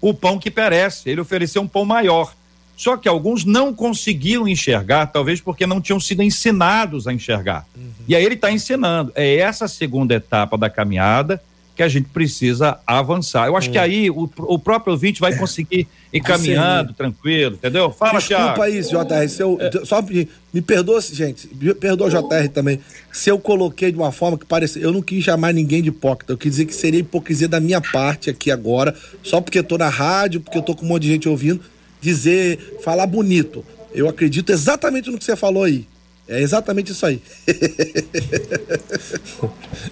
[0.00, 1.08] o pão que perece.
[1.08, 2.34] Ele ofereceu um pão maior.
[2.76, 7.64] Só que alguns não conseguiam enxergar, talvez porque não tinham sido ensinados a enxergar.
[7.76, 7.90] Uhum.
[8.08, 9.12] E aí ele está ensinando.
[9.14, 11.40] É essa segunda etapa da caminhada
[11.78, 13.46] que a gente precisa avançar.
[13.46, 17.92] Eu acho que aí o, o próprio ouvinte vai conseguir ir caminhando, tranquilo, entendeu?
[17.92, 18.66] Fala, Desculpa Thiago.
[18.66, 19.28] isso, JR.
[19.28, 19.84] Se eu, é.
[19.84, 22.80] Só me, me perdoa, gente, me perdoa, JR, também.
[23.12, 24.82] Se eu coloquei de uma forma que parecia.
[24.82, 26.32] Eu não quis chamar ninguém de hipócrita.
[26.32, 29.78] Eu quis dizer que seria hipocrisia da minha parte aqui agora, só porque eu tô
[29.78, 31.60] na rádio, porque eu tô com um monte de gente ouvindo,
[32.00, 33.64] dizer, falar bonito.
[33.94, 35.86] Eu acredito exatamente no que você falou aí.
[36.28, 37.22] É exatamente isso aí.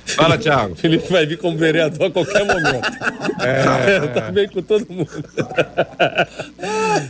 [0.05, 0.75] Fala, Thiago.
[0.77, 2.87] Felipe vai vir como vereador a qualquer momento.
[3.40, 5.09] É, é tá bem com todo mundo.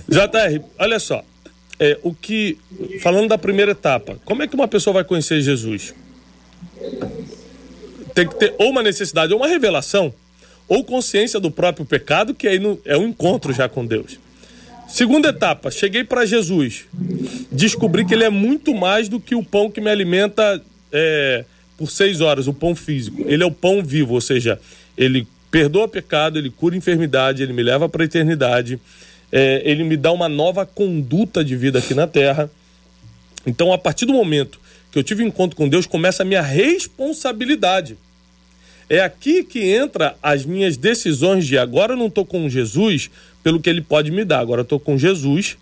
[0.08, 1.24] JR, olha só.
[1.78, 2.56] É, o que.
[3.02, 5.92] Falando da primeira etapa, como é que uma pessoa vai conhecer Jesus?
[8.14, 10.14] Tem que ter ou uma necessidade, ou uma revelação,
[10.68, 14.20] ou consciência do próprio pecado, que aí é um encontro já com Deus.
[14.88, 16.85] Segunda etapa, cheguei para Jesus.
[17.51, 21.44] Descobri que ele é muito mais do que o pão que me alimenta é,
[21.77, 23.25] por seis horas, o pão físico.
[23.27, 24.61] Ele é o pão vivo, ou seja,
[24.96, 28.79] ele perdoa pecado, ele cura enfermidade, ele me leva para a eternidade,
[29.33, 32.49] é, ele me dá uma nova conduta de vida aqui na terra.
[33.44, 34.61] Então, a partir do momento
[34.92, 37.99] que eu tive encontro com Deus, começa a minha responsabilidade.
[38.88, 43.11] É aqui que entra as minhas decisões de agora eu não estou com Jesus
[43.46, 44.40] pelo que ele pode me dar.
[44.40, 45.56] Agora eu estou com Jesus,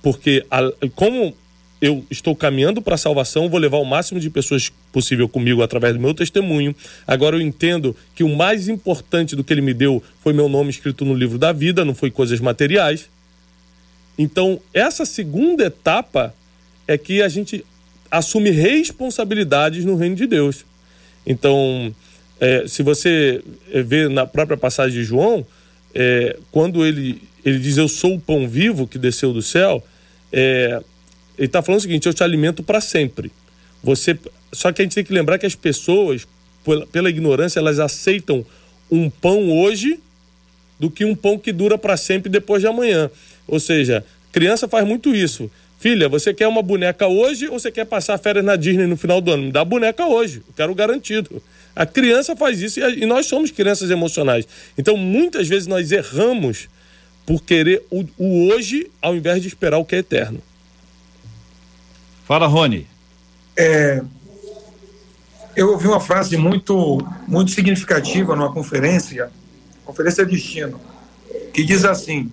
[0.00, 0.60] porque a,
[0.94, 1.34] como
[1.80, 5.94] eu estou caminhando para a salvação, vou levar o máximo de pessoas possível comigo através
[5.94, 6.72] do meu testemunho.
[7.04, 10.70] Agora eu entendo que o mais importante do que ele me deu foi meu nome
[10.70, 13.10] escrito no livro da vida, não foi coisas materiais.
[14.16, 16.32] Então, essa segunda etapa
[16.86, 17.66] é que a gente
[18.08, 20.64] assume responsabilidades no reino de Deus.
[21.26, 21.92] Então,
[22.38, 23.42] é, se você
[23.84, 25.44] vê na própria passagem de João,
[25.98, 29.82] é, quando ele, ele diz eu sou o pão vivo que desceu do céu,
[30.30, 30.82] é,
[31.38, 33.32] ele está falando o seguinte: eu te alimento para sempre.
[33.82, 34.18] Você,
[34.52, 36.28] só que a gente tem que lembrar que as pessoas,
[36.62, 38.44] pela, pela ignorância, elas aceitam
[38.90, 39.98] um pão hoje
[40.78, 43.10] do que um pão que dura para sempre depois de amanhã.
[43.48, 45.50] Ou seja, criança faz muito isso.
[45.78, 49.20] Filha, você quer uma boneca hoje ou você quer passar férias na Disney no final
[49.22, 49.44] do ano?
[49.44, 51.42] Me dá boneca hoje, eu quero garantido.
[51.76, 54.48] A criança faz isso e nós somos crianças emocionais.
[54.78, 56.70] Então, muitas vezes nós erramos
[57.26, 60.40] por querer o, o hoje ao invés de esperar o que é eterno.
[62.24, 62.86] Fala, Rony.
[63.54, 64.02] É,
[65.54, 69.30] eu ouvi uma frase muito, muito significativa numa conferência,
[69.84, 70.80] Conferência Destino,
[71.52, 72.32] que diz assim: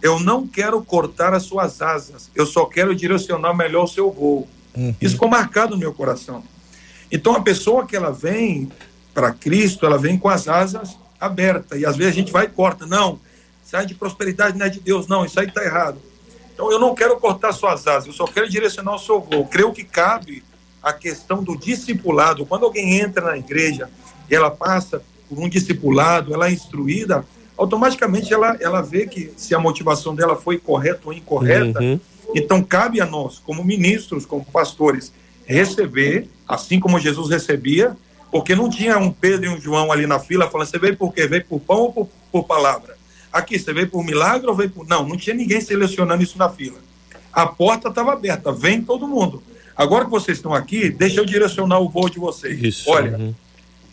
[0.00, 4.48] Eu não quero cortar as suas asas, eu só quero direcionar melhor o seu voo.
[4.76, 4.94] Uhum.
[5.00, 6.42] Isso ficou marcado no meu coração.
[7.10, 8.70] Então, a pessoa que ela vem
[9.14, 11.76] para Cristo, ela vem com as asas aberta.
[11.76, 12.86] E às vezes a gente vai e corta.
[12.86, 13.18] Não,
[13.64, 15.06] sai de prosperidade não é de Deus.
[15.06, 15.98] Não, isso aí está errado.
[16.54, 19.46] Então eu não quero cortar suas asas, eu só quero direcionar o seu voo.
[19.46, 20.42] Creio que cabe
[20.82, 22.46] a questão do discipulado.
[22.46, 23.90] Quando alguém entra na igreja
[24.30, 27.24] e ela passa por um discipulado, ela é instruída,
[27.58, 31.80] automaticamente ela, ela vê que se a motivação dela foi correta ou incorreta.
[31.80, 32.00] Uhum.
[32.34, 35.12] Então, cabe a nós, como ministros, como pastores,
[35.46, 37.96] receber, assim como Jesus recebia,
[38.30, 41.14] porque não tinha um Pedro e um João ali na fila falando: você veio por
[41.14, 41.26] quê?
[41.26, 42.96] Veio por pão ou por, por palavra?
[43.32, 44.86] Aqui, você veio por milagre ou veio por.
[44.86, 46.78] Não, não tinha ninguém selecionando isso na fila.
[47.32, 49.42] A porta estava aberta, vem todo mundo.
[49.76, 52.62] Agora que vocês estão aqui, deixa eu direcionar o voo de vocês.
[52.62, 52.90] Isso.
[52.90, 53.34] Olha, uhum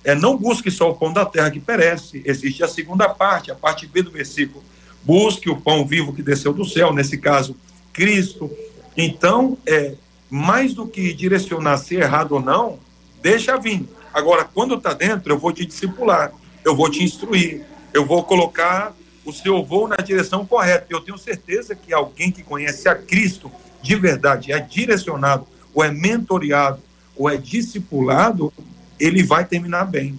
[0.03, 3.55] é, não busque só o pão da terra que perece, existe a segunda parte, a
[3.55, 4.63] parte B do versículo.
[5.01, 7.55] Busque o pão vivo que desceu do céu, nesse caso,
[7.93, 8.51] Cristo.
[8.97, 9.93] Então, é,
[10.33, 12.79] mais do que direcionar se é errado ou não,
[13.21, 13.87] deixa vir.
[14.11, 16.31] Agora, quando está dentro, eu vou te discipular,
[16.65, 20.87] eu vou te instruir, eu vou colocar o seu voo na direção correta.
[20.89, 25.91] Eu tenho certeza que alguém que conhece a Cristo de verdade, é direcionado, ou é
[25.91, 26.79] mentoreado,
[27.15, 28.51] ou é discipulado,
[28.99, 30.17] ele vai terminar bem.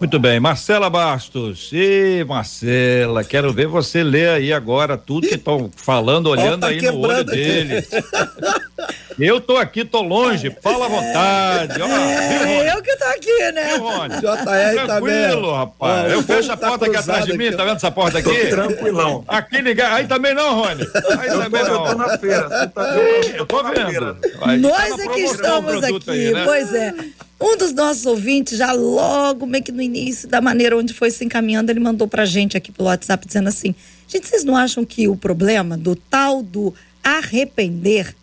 [0.00, 1.70] Muito bem, Marcela Bastos.
[1.72, 6.80] E Marcela, quero ver você ler aí agora tudo que estão falando, olhando tá aí
[6.80, 7.86] no olho dele.
[9.18, 11.80] Eu tô aqui, tô longe, fala à vontade.
[11.80, 13.74] Ó, é, eu que tô aqui, né?
[13.74, 14.14] Viu, Rony?
[14.14, 16.12] JR Tranquilo, tá rapaz.
[16.12, 17.56] eu fecho a porta aqui atrás de mim, aqui.
[17.56, 18.48] tá vendo essa porta aqui?
[18.48, 19.24] Tranquilão.
[19.28, 19.84] Aqui ninguém.
[19.84, 20.86] Aí também não, Rony.
[21.18, 21.84] Aí eu também tô, não.
[21.84, 22.68] Eu tô na feira.
[22.68, 22.96] Tá,
[23.36, 24.16] eu tô vendo.
[24.60, 26.44] Nós é que estamos aqui, aí, né?
[26.44, 26.94] pois é.
[27.40, 31.24] Um dos nossos ouvintes, já logo, meio que no início, da maneira onde foi se
[31.24, 33.74] encaminhando, ele mandou pra gente aqui pelo WhatsApp dizendo assim:
[34.08, 38.14] gente, vocês não acham que o problema do tal do arrepender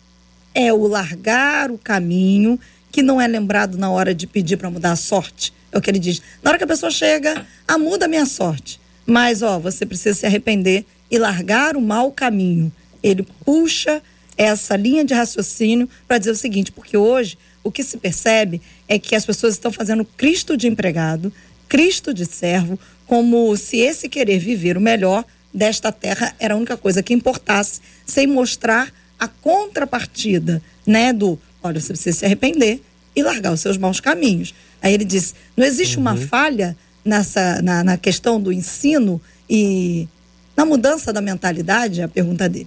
[0.54, 2.58] é o largar o caminho
[2.90, 5.52] que não é lembrado na hora de pedir para mudar a sorte?
[5.70, 6.20] É o que ele diz.
[6.42, 8.80] Na hora que a pessoa chega, ah, muda a minha sorte.
[9.06, 12.70] Mas, ó, você precisa se arrepender e largar o mau caminho.
[13.02, 14.02] Ele puxa
[14.36, 18.98] essa linha de raciocínio para dizer o seguinte, porque hoje o que se percebe é
[18.98, 21.32] que as pessoas estão fazendo Cristo de empregado,
[21.68, 26.76] Cristo de servo, como se esse querer viver o melhor desta terra era a única
[26.76, 32.80] coisa que importasse, sem mostrar a contrapartida, né, do, olha, você precisa se arrepender
[33.14, 34.52] e largar os seus maus caminhos.
[34.82, 36.02] Aí ele disse, não existe uhum.
[36.02, 40.08] uma falha nessa na, na questão do ensino e
[40.56, 42.02] na mudança da mentalidade?
[42.02, 42.66] A pergunta dele.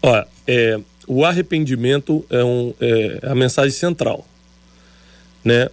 [0.00, 4.26] Olha, é, o arrependimento é, um, é a mensagem central.
[5.44, 5.68] Né?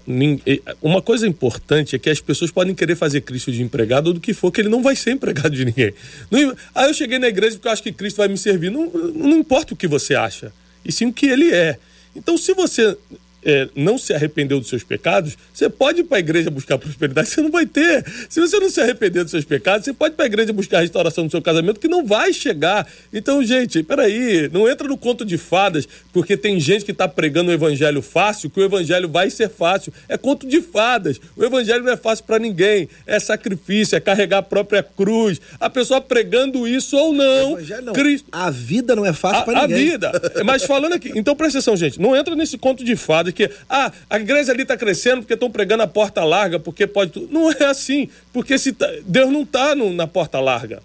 [0.82, 4.19] Uma coisa importante é que as pessoas podem querer fazer Cristo de empregado ou do
[4.19, 5.93] que for, que ele não vai ser empregado de ninguém.
[6.32, 6.55] Não,
[6.88, 8.71] eu cheguei na igreja porque eu acho que Cristo vai me servir.
[8.71, 10.51] Não, não importa o que você acha,
[10.84, 11.77] e sim o que ele é.
[12.15, 12.97] Então, se você
[13.43, 17.30] é, não se arrependeu dos seus pecados, você pode ir para a igreja buscar prosperidade,
[17.30, 18.06] você não vai ter.
[18.30, 20.80] Se você não se arrepender dos seus pecados, você pode ir para a igreja buscar
[20.80, 22.88] a restauração do seu casamento, que não vai chegar.
[23.13, 27.52] Então, gente, peraí, não entra no conto de fadas, porque tem gente que está pregando
[27.52, 29.93] o evangelho fácil, que o evangelho vai ser fácil.
[30.08, 31.19] É conto de fadas.
[31.36, 32.89] O evangelho não é fácil para ninguém.
[33.06, 35.39] É sacrifício, é carregar a própria cruz.
[35.60, 37.58] A pessoa pregando isso ou não.
[37.82, 37.93] não.
[37.93, 38.28] Cristo...
[38.32, 39.89] A vida não é fácil para ninguém.
[39.89, 40.12] A vida.
[40.45, 43.92] Mas falando aqui, então presta atenção, gente, não entra nesse conto de fadas que ah,
[44.10, 47.28] a igreja ali está crescendo porque estão pregando a porta larga, porque pode.
[47.32, 48.88] Não é assim, porque se tá...
[49.06, 50.82] Deus não está na porta larga.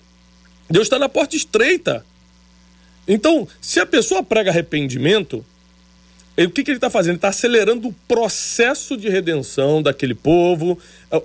[0.68, 2.04] Deus está na porta estreita.
[3.07, 5.44] Então, se a pessoa prega arrependimento,
[6.37, 7.12] o que, que ele está fazendo?
[7.12, 10.78] Ele está acelerando o processo de redenção daquele povo,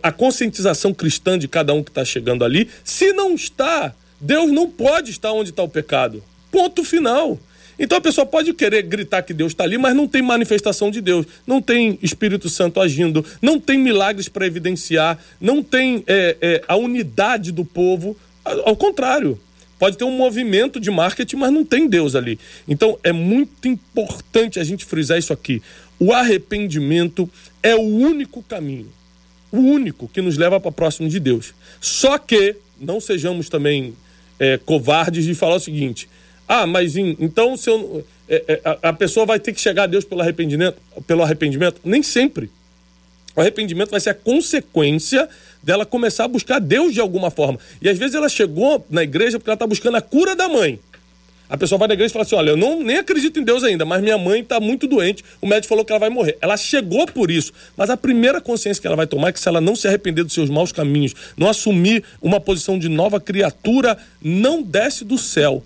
[0.03, 2.69] a conscientização cristã de cada um que está chegando ali.
[2.84, 6.23] Se não está, Deus não pode estar onde está o pecado.
[6.51, 7.39] Ponto final.
[7.79, 10.99] Então a pessoa pode querer gritar que Deus está ali, mas não tem manifestação de
[10.99, 16.61] Deus, não tem Espírito Santo agindo, não tem milagres para evidenciar, não tem é, é,
[16.67, 18.17] a unidade do povo.
[18.43, 19.39] Ao contrário,
[19.79, 22.37] pode ter um movimento de marketing, mas não tem Deus ali.
[22.67, 25.61] Então é muito importante a gente frisar isso aqui.
[25.97, 27.29] O arrependimento
[27.63, 28.87] é o único caminho,
[29.51, 31.53] o único que nos leva para próximo de Deus.
[31.79, 33.93] Só que não sejamos também
[34.37, 36.10] é, covardes de falar o seguinte:
[36.52, 39.85] ah, mas então se eu, é, é, a, a, pessoa vai ter que chegar a
[39.85, 41.79] Deus pelo arrependimento, pelo arrependimento?
[41.85, 42.50] Nem sempre.
[43.35, 45.29] O arrependimento vai ser a consequência
[45.62, 47.60] dela começar a buscar Deus de alguma forma.
[47.79, 50.79] E às vezes ela chegou na igreja porque ela está buscando a cura da mãe.
[51.47, 53.63] A pessoa vai na igreja e fala assim: olha, eu não, nem acredito em Deus
[53.63, 56.35] ainda, mas minha mãe está muito doente, o médico falou que ela vai morrer.
[56.41, 59.47] Ela chegou por isso, mas a primeira consciência que ela vai tomar é que se
[59.47, 63.95] ela não se arrepender dos seus maus caminhos, não assumir uma posição de nova criatura,
[64.19, 65.63] não desce do céu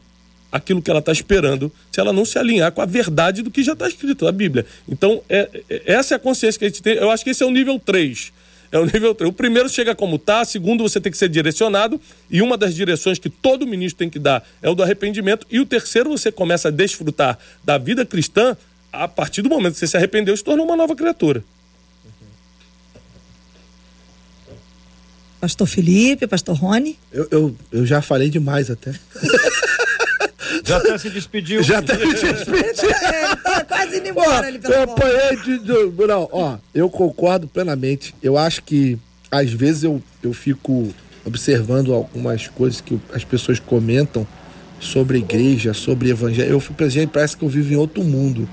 [0.54, 3.64] aquilo que ela está esperando se ela não se alinhar com a verdade do que
[3.64, 4.68] já está escrito na Bíblia.
[4.88, 6.94] Então, é, é, essa é a consciência que a gente tem.
[6.94, 8.32] Eu acho que esse é o nível 3.
[8.72, 9.28] É o nível 3.
[9.28, 12.00] O primeiro chega como tá, segundo você tem que ser direcionado,
[12.30, 15.60] e uma das direções que todo ministro tem que dar é o do arrependimento, e
[15.60, 18.56] o terceiro você começa a desfrutar da vida cristã
[18.92, 21.44] a partir do momento que você se arrependeu e se tornou uma nova criatura.
[25.42, 26.98] Pastor Felipe, Pastor Rony.
[27.12, 28.94] Eu, eu, eu já falei demais até.
[30.64, 31.62] Já até se despediu.
[31.64, 32.90] Já até se despediu.
[33.04, 37.48] É, tá quase indo embora ali pela Eu apanhei de, de- Não, ó, eu concordo
[37.48, 38.16] plenamente.
[38.24, 38.98] Eu acho que,
[39.30, 40.94] às vezes, eu, eu fico
[41.26, 44.26] observando algumas coisas que as pessoas comentam
[44.80, 46.52] sobre igreja, sobre evangelho.
[46.52, 48.48] Eu fico presente, parece que eu vivo em outro mundo.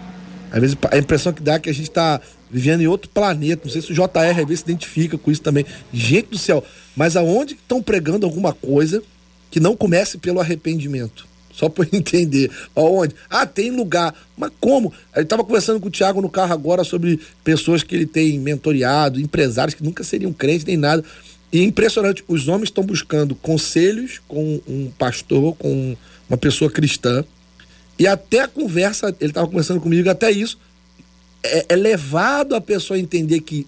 [0.52, 3.62] Às vezes a impressão que dá é que a gente está vivendo em outro planeta.
[3.64, 5.64] Não sei se o JR às vezes se identifica com isso também.
[5.92, 6.64] Gente do céu,
[6.96, 9.02] mas aonde estão pregando alguma coisa
[9.50, 11.26] que não comece pelo arrependimento?
[11.60, 12.50] Só para entender.
[12.74, 13.14] Aonde?
[13.28, 14.14] Ah, tem lugar.
[14.34, 14.92] Mas como?
[15.14, 19.20] Eu estava conversando com o Thiago no carro agora sobre pessoas que ele tem mentoreado,
[19.20, 21.04] empresários que nunca seriam crentes nem nada.
[21.52, 25.94] E é impressionante, os homens estão buscando conselhos com um pastor, com
[26.28, 27.22] uma pessoa cristã.
[27.98, 30.58] E até a conversa, ele estava conversando comigo, até isso,
[31.42, 33.66] é, é levado a pessoa a entender que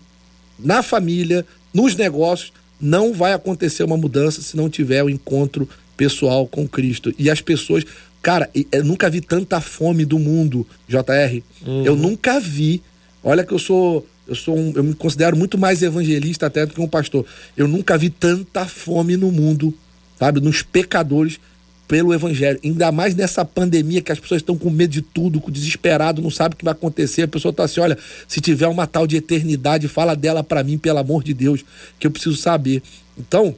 [0.59, 5.68] na família, nos negócios, não vai acontecer uma mudança se não tiver o encontro
[6.03, 7.14] pessoal com Cristo.
[7.16, 7.84] E as pessoas.
[8.20, 11.42] Cara, eu nunca vi tanta fome do mundo, JR.
[11.84, 12.82] Eu nunca vi.
[13.22, 14.07] Olha que eu sou.
[14.26, 17.26] Eu sou um, eu me considero muito mais evangelista até do que um pastor.
[17.57, 19.74] Eu nunca vi tanta fome no mundo,
[20.16, 21.40] sabe, nos pecadores
[21.88, 22.59] pelo evangelho.
[22.64, 26.30] Ainda mais nessa pandemia que as pessoas estão com medo de tudo, com desesperado, não
[26.30, 27.22] sabe o que vai acontecer.
[27.22, 27.98] A pessoa está assim, olha,
[28.28, 31.64] se tiver uma tal de eternidade, fala dela para mim, pelo amor de Deus,
[31.98, 32.80] que eu preciso saber.
[33.18, 33.55] Então,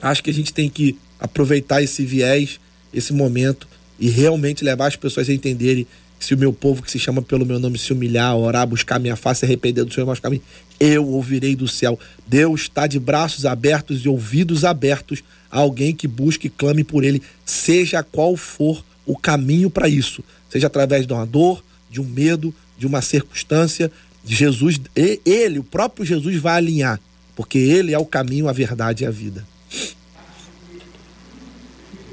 [0.00, 2.60] acho que a gente tem que aproveitar esse viés,
[2.92, 3.66] esse momento
[3.98, 5.86] e realmente levar as pessoas a entenderem
[6.18, 8.98] que se o meu povo que se chama pelo meu nome se humilhar, orar, buscar
[8.98, 10.42] minha face, arrepender do Senhor, mas caminho,
[10.80, 11.98] eu ouvirei do céu.
[12.26, 17.04] Deus está de braços abertos e ouvidos abertos a alguém que busque e clame por
[17.04, 22.04] ele, seja qual for o caminho para isso, seja através de uma dor, de um
[22.04, 23.90] medo, de uma circunstância,
[24.26, 24.80] Jesus,
[25.24, 27.00] ele, o próprio Jesus vai alinhar,
[27.36, 29.46] porque ele é o caminho, a verdade e a vida.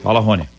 [0.04, 0.50] Fala, Rony.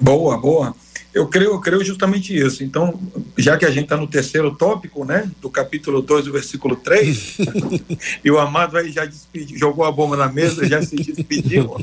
[0.00, 0.74] Boa, boa.
[1.14, 2.64] Eu creio, eu creio justamente isso.
[2.64, 2.98] Então,
[3.38, 7.38] já que a gente está no terceiro tópico, né, do capítulo 2, do versículo 3,
[8.24, 11.76] e o amado aí já despediu, jogou a bomba na mesa, já se despediu.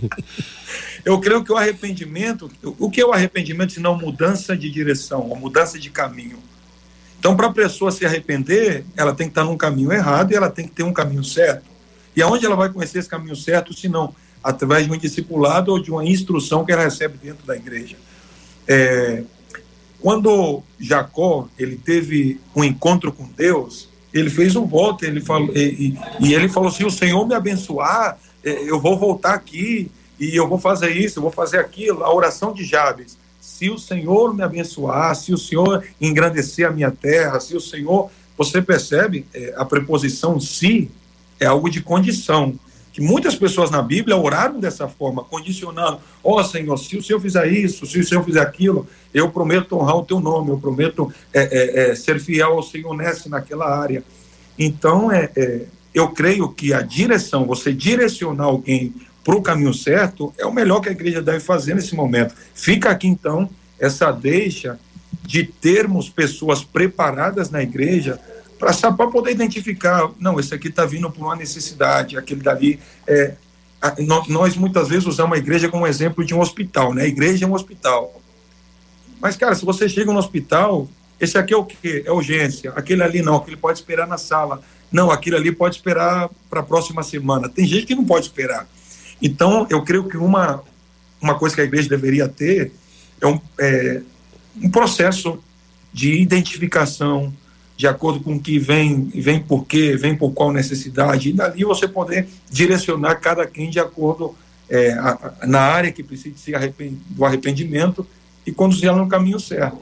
[1.05, 5.29] Eu creio que o arrependimento, o que é o arrependimento se não mudança de direção,
[5.29, 6.39] ou mudança de caminho?
[7.17, 10.49] Então, para a pessoa se arrepender, ela tem que estar num caminho errado e ela
[10.49, 11.63] tem que ter um caminho certo.
[12.13, 15.81] E aonde ela vai conhecer esse caminho certo, se não através de um discipulado ou
[15.81, 17.95] de uma instrução que ela recebe dentro da igreja?
[18.67, 19.23] É,
[19.99, 25.95] quando Jacó ele teve um encontro com Deus, ele fez um voto, ele falou, e,
[26.19, 30.47] e- ele falou: se o Senhor me abençoar, eh, eu vou voltar aqui e eu
[30.47, 32.03] vou fazer isso, eu vou fazer aquilo.
[32.03, 36.91] A oração de Jabes: se o Senhor me abençoar, se o Senhor engrandecer a minha
[36.91, 38.09] terra, se o Senhor.
[38.37, 40.89] Você percebe eh, a preposição se
[41.41, 42.57] é algo de condição.
[42.91, 47.47] Que muitas pessoas na Bíblia oraram dessa forma, condicionando: Ó Senhor, se o Senhor fizer
[47.47, 51.41] isso, se o Senhor fizer aquilo, eu prometo honrar o teu nome, eu prometo é,
[51.41, 54.03] é, é, ser fiel ao Senhor nessa e naquela área.
[54.57, 60.33] Então, é, é, eu creio que a direção, você direcionar alguém para o caminho certo,
[60.37, 62.33] é o melhor que a igreja deve fazer nesse momento.
[62.53, 64.79] Fica aqui, então, essa deixa
[65.23, 68.19] de termos pessoas preparadas na igreja
[68.59, 72.79] para poder identificar, não, esse aqui está vindo por uma necessidade, aquele dali.
[73.07, 73.33] É,
[73.81, 77.03] a- nó- nós muitas vezes usamos a igreja como exemplo de um hospital, né?
[77.03, 78.21] A igreja é um hospital.
[79.21, 80.87] Mas, cara, se você chega no hospital,
[81.19, 82.03] esse aqui é o quê?
[82.05, 82.71] É urgência.
[82.75, 84.61] Aquele ali não, aquele pode esperar na sala.
[84.91, 87.47] Não, aquele ali pode esperar para a próxima semana.
[87.47, 88.67] Tem gente que não pode esperar.
[89.21, 90.63] Então, eu creio que uma,
[91.21, 92.71] uma coisa que a igreja deveria ter
[93.21, 94.01] é um, é,
[94.61, 95.39] um processo
[95.91, 97.33] de identificação,
[97.79, 101.63] de acordo com o que vem, vem por quê, vem por qual necessidade, e dali
[101.63, 104.35] você poder direcionar cada quem de acordo
[104.69, 108.05] é, a- a- na área que precisa se arrepen- do arrependimento
[108.45, 109.77] e conduzir ela no caminho certo.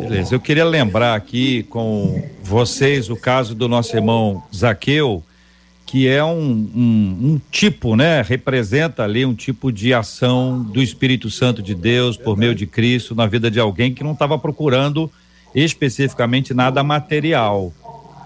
[0.00, 5.22] Beleza, eu queria lembrar aqui com vocês o caso do nosso irmão Zaqueu,
[5.86, 8.20] que é um, um, um tipo, né?
[8.20, 13.14] Representa ali um tipo de ação do Espírito Santo de Deus por meio de Cristo
[13.14, 15.08] na vida de alguém que não estava procurando
[15.54, 17.72] especificamente nada material.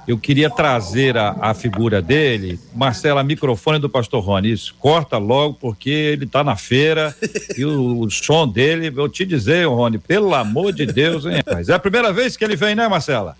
[0.07, 2.61] Eu queria trazer a, a figura dele.
[2.73, 4.53] Marcela, microfone do pastor Rony.
[4.53, 7.15] Isso, corta logo, porque ele está na feira
[7.59, 11.69] e o, o som dele, vou te dizer, Rony, pelo amor de Deus, hein, rapaz?
[11.69, 13.37] É a primeira vez que ele vem, né, Marcela?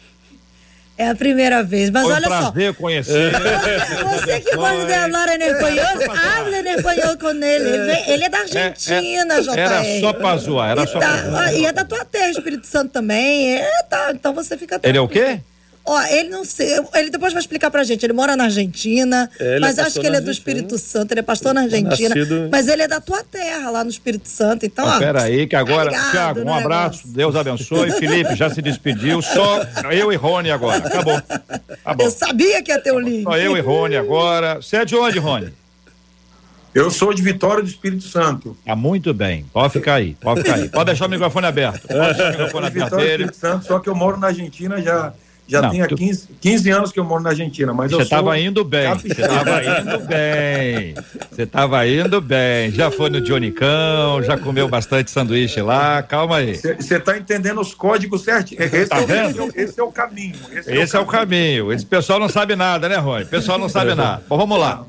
[0.99, 2.39] É a primeira vez, mas Foi um olha só.
[2.51, 3.31] prazer conhecer.
[3.33, 7.69] Você que gosta de falar em espanhol, habla em espanhol com ele.
[8.07, 9.59] Ele, é da Argentina, É, é, JR.
[9.59, 11.55] era só pra zoar, era e só tá- pra zoar.
[11.55, 13.57] E é da tua terra, Espírito Santo também.
[13.59, 15.37] É, tá, então você fica Ele é o tranquilo.
[15.37, 15.43] quê?
[15.89, 18.05] Ó, ele não sei, ele depois vai explicar pra gente.
[18.05, 20.31] Ele mora na Argentina, É, é mas acho pastor que ele é do.
[20.33, 22.09] Espírito Santo, ele é pastor na Argentina.
[22.09, 24.67] Nascido- Mas ele é da tua terra, lá no Espírito Santo.
[24.67, 27.09] Então, Mas ó, peraí, que agora, tá Tiago, um no abraço, negócio.
[27.15, 27.93] Deus abençoe.
[27.93, 29.61] Felipe já se despediu, só
[29.93, 30.79] eu e Rony agora.
[30.87, 31.23] Acabou.
[31.85, 32.07] Acabou.
[32.07, 33.23] Eu sabia que ia ter o link.
[33.23, 34.57] Só eu e Rony agora.
[34.57, 35.53] Você é de onde, Rony?
[36.75, 38.55] Eu sou de Vitória do Espírito Santo.
[38.67, 39.47] Ah, muito bem.
[39.53, 40.69] Pode ficar aí, pode ficar aí.
[40.69, 41.87] Pode deixar o microfone aberto.
[41.89, 43.23] Pode deixar o microfone Sou de aberto Vitória do dele.
[43.31, 45.13] Espírito Santo, só que eu moro na Argentina já.
[45.49, 47.99] Já Não, tem há tu- 15, 15 anos que eu moro na Argentina, mas eu
[47.99, 48.93] Você sou estava indo bem.
[48.95, 50.95] Você estava indo bem.
[51.31, 52.71] Você estava indo bem.
[52.73, 56.03] Já foi no Dionicão, já comeu bastante sanduíche lá.
[56.03, 56.57] Calma aí.
[56.57, 58.61] Você está entendendo os códigos certinho.
[58.63, 59.53] Esse, Tá é, o, vendo?
[59.55, 60.35] esse é o caminho.
[60.53, 61.73] Esse, Esse é o caminho.
[61.73, 63.25] Esse pessoal não sabe nada, né, Rony?
[63.25, 64.23] O pessoal não sabe nada.
[64.29, 64.85] Bom, vamos lá.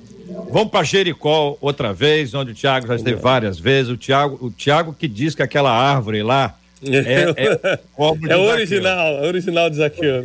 [0.51, 3.91] Vamos para Jericó outra vez, onde o Tiago já esteve várias vezes.
[3.91, 7.79] O Tiago, o Tiago que diz que aquela árvore lá é, é,
[8.29, 10.23] É original, é original de Zaqueu.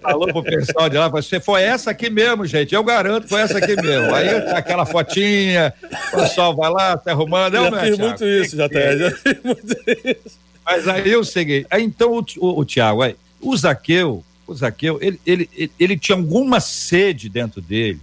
[0.00, 2.74] falou pro pessoal de lá, você foi essa aqui mesmo, gente.
[2.74, 4.14] Eu garanto foi essa aqui mesmo.
[4.14, 5.72] Aí aquela fotinha,
[6.12, 7.56] o pessoal vai lá, tá arrumando.
[7.56, 10.38] É, Já não é, fiz muito isso, já Já fiz muito isso.
[10.64, 11.66] Mas aí eu segui.
[11.70, 13.00] Aí então o, o, o Tiago,
[13.40, 18.00] o Zaqueu, o Zaqueu, ele, ele, ele, ele tinha alguma sede dentro dele,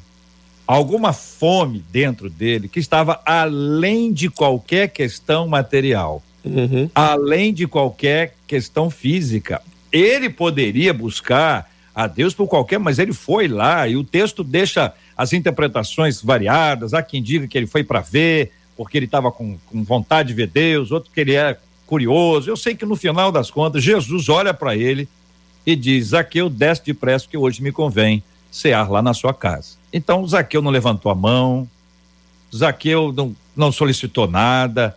[0.65, 6.89] alguma fome dentro dele, que estava além de qualquer questão material, Uhum.
[6.93, 9.61] além de qualquer questão física.
[9.91, 14.93] Ele poderia buscar a Deus por qualquer, mas ele foi lá e o texto deixa
[15.17, 16.93] as interpretações variadas.
[16.93, 20.33] Há quem diga que ele foi para ver, porque ele estava com, com vontade de
[20.33, 22.49] ver Deus, outro que ele era curioso.
[22.49, 25.07] Eu sei que no final das contas, Jesus olha para ele
[25.65, 28.21] e diz: Zaqueu, desce depressa, porque hoje me convém
[28.51, 29.77] cear lá na sua casa.
[29.91, 31.67] Então, Zaqueu não levantou a mão,
[32.53, 34.95] Zaqueu não, não solicitou nada,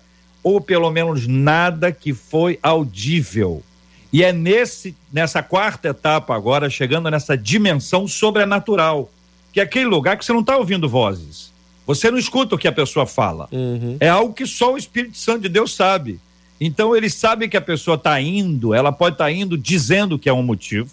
[0.48, 3.62] ou pelo menos nada que foi audível.
[4.10, 9.10] E é nesse, nessa quarta etapa agora, chegando nessa dimensão sobrenatural,
[9.52, 11.52] que é aquele lugar que você não está ouvindo vozes.
[11.86, 13.46] Você não escuta o que a pessoa fala.
[13.52, 13.98] Uhum.
[14.00, 16.18] É algo que só o Espírito Santo de Deus sabe.
[16.58, 20.32] Então ele sabe que a pessoa está indo, ela pode estar indo dizendo que é
[20.32, 20.90] um motivo,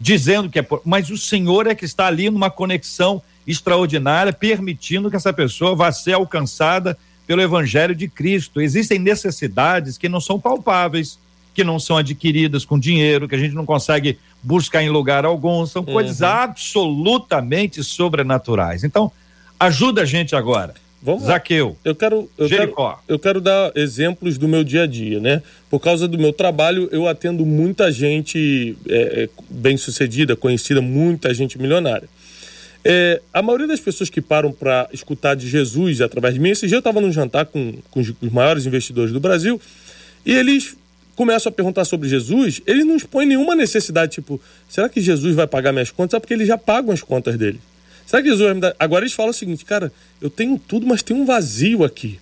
[0.00, 0.62] dizendo que é.
[0.62, 5.74] por- Mas o Senhor é que está ali numa conexão extraordinária, permitindo que essa pessoa
[5.74, 6.96] vá ser alcançada
[7.28, 8.58] pelo Evangelho de Cristo.
[8.58, 11.18] Existem necessidades que não são palpáveis,
[11.52, 15.66] que não são adquiridas com dinheiro, que a gente não consegue buscar em lugar algum,
[15.66, 18.82] são coisas absolutamente sobrenaturais.
[18.82, 19.12] Então,
[19.60, 20.72] ajuda a gente agora.
[21.02, 21.24] Vamos.
[21.24, 22.92] Zaqueu, Eu quero, eu, Jericó.
[22.92, 25.42] quero, eu quero dar exemplos do meu dia a dia, né?
[25.70, 31.56] Por causa do meu trabalho, eu atendo muita gente é, é, bem-sucedida, conhecida, muita gente
[31.56, 32.08] milionária.
[32.84, 36.66] É, a maioria das pessoas que param para escutar de Jesus através de mim, esse
[36.66, 39.60] dia eu estava num jantar com, com os maiores investidores do Brasil
[40.24, 40.76] e eles
[41.16, 45.48] começam a perguntar sobre Jesus, ele não expõe nenhuma necessidade, tipo, será que Jesus vai
[45.48, 46.12] pagar minhas contas?
[46.12, 47.60] Sabe porque eles já pagam as contas dele.
[48.06, 48.74] Será que Jesus vai me dar...
[48.78, 52.20] Agora eles falam o seguinte, cara, eu tenho tudo, mas tem um vazio aqui.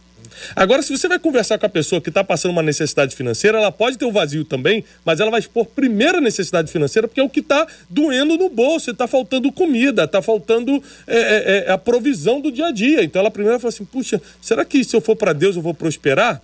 [0.55, 3.73] Agora, se você vai conversar com a pessoa que está passando uma necessidade financeira, ela
[3.73, 7.25] pode ter um vazio também, mas ela vai expor primeiro a necessidade financeira, porque é
[7.25, 11.79] o que está doendo no bolso, está faltando comida, está faltando é, é, é, a
[11.79, 13.03] provisão do dia a dia.
[13.03, 15.75] Então ela primeiro fala assim: puxa, será que se eu for para Deus eu vou
[15.75, 16.41] prosperar?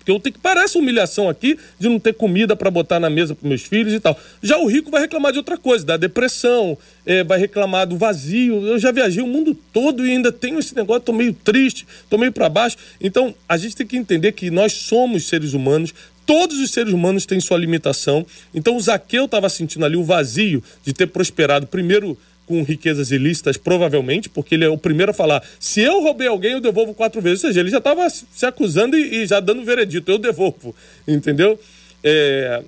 [0.00, 3.34] Porque eu tenho que essa humilhação aqui de não ter comida para botar na mesa
[3.34, 4.18] para meus filhos e tal.
[4.42, 8.66] Já o rico vai reclamar de outra coisa, da depressão, é, vai reclamar do vazio.
[8.66, 12.16] Eu já viajei o mundo todo e ainda tenho esse negócio, tô meio triste, tô
[12.16, 12.78] meio para baixo.
[12.98, 15.92] Então, a gente tem que entender que nós somos seres humanos,
[16.24, 18.24] todos os seres humanos têm sua limitação.
[18.54, 23.56] Então, o Zaqueu estava sentindo ali o vazio de ter prosperado primeiro com riquezas ilícitas,
[23.56, 27.20] provavelmente, porque ele é o primeiro a falar: se eu roubei alguém, eu devolvo quatro
[27.20, 27.44] vezes.
[27.44, 30.74] Ou seja, ele já estava se acusando e, e já dando veredito: eu devolvo.
[31.06, 31.58] Entendeu?
[32.02, 32.62] É,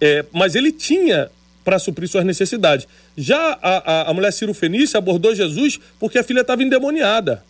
[0.00, 1.30] é, mas ele tinha
[1.64, 2.88] para suprir suas necessidades.
[3.16, 7.44] Já a, a, a mulher Ciro Fenícia abordou Jesus porque a filha estava endemoniada.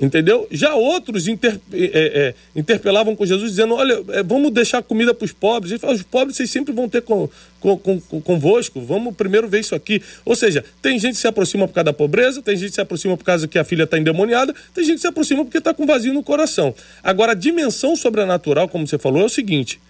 [0.00, 0.48] Entendeu?
[0.50, 5.30] Já outros inter, é, é, interpelavam com Jesus, dizendo: Olha, vamos deixar comida para os
[5.30, 5.70] pobres.
[5.70, 7.28] Ele fala: Os pobres vocês sempre vão ter com,
[7.60, 10.02] com, com- convosco, vamos primeiro ver isso aqui.
[10.24, 12.80] Ou seja, tem gente que se aproxima por causa da pobreza, tem gente que se
[12.80, 15.72] aproxima por causa que a filha está endemoniada, tem gente que se aproxima porque está
[15.72, 16.74] com vazio no coração.
[17.00, 19.80] Agora, a dimensão sobrenatural, como você falou, é o seguinte: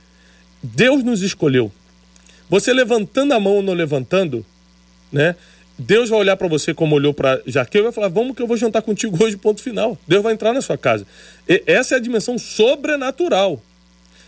[0.63, 1.73] Deus nos escolheu.
[2.51, 4.45] Você levantando a mão ou não levantando,
[5.11, 5.35] né?
[5.79, 8.47] Deus vai olhar para você como olhou para Jaqueu e vai falar: Vamos que eu
[8.47, 9.99] vou jantar contigo hoje, ponto final.
[10.07, 11.07] Deus vai entrar na sua casa.
[11.49, 13.61] E essa é a dimensão sobrenatural.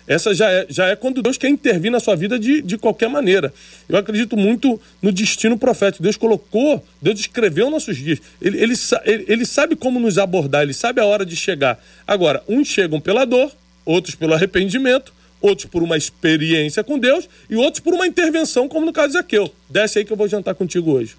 [0.06, 3.08] Essa já é, já é quando Deus quer intervir na sua vida de, de qualquer
[3.08, 3.52] maneira.
[3.88, 6.02] Eu acredito muito no destino profético.
[6.02, 8.20] Deus colocou, Deus escreveu nossos dias.
[8.40, 8.74] Ele, ele,
[9.04, 11.82] ele, sabe como nos abordar, ele sabe a hora de chegar.
[12.06, 13.50] Agora, uns chegam pela dor,
[13.84, 18.86] outros pelo arrependimento, outros por uma experiência com Deus e outros por uma intervenção, como
[18.86, 19.52] no caso de Zaqueu.
[19.68, 21.16] Desce aí que eu vou jantar contigo hoje.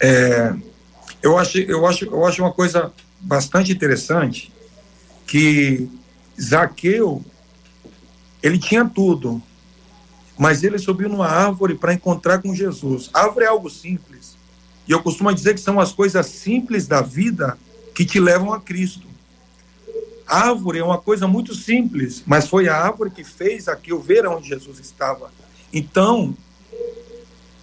[0.00, 0.54] É,
[1.22, 4.52] eu, acho, eu, acho, eu acho uma coisa bastante interessante
[5.26, 5.88] que
[6.40, 7.24] Zaqueu,
[8.42, 9.42] ele tinha tudo,
[10.38, 13.10] mas ele subiu numa árvore para encontrar com Jesus.
[13.12, 14.36] A árvore é algo simples.
[14.86, 17.58] E eu costumo dizer que são as coisas simples da vida
[17.94, 19.06] que te levam a Cristo.
[20.26, 24.26] A árvore é uma coisa muito simples, mas foi a árvore que fez Zaqueu ver
[24.26, 25.32] onde Jesus estava.
[25.72, 26.36] Então,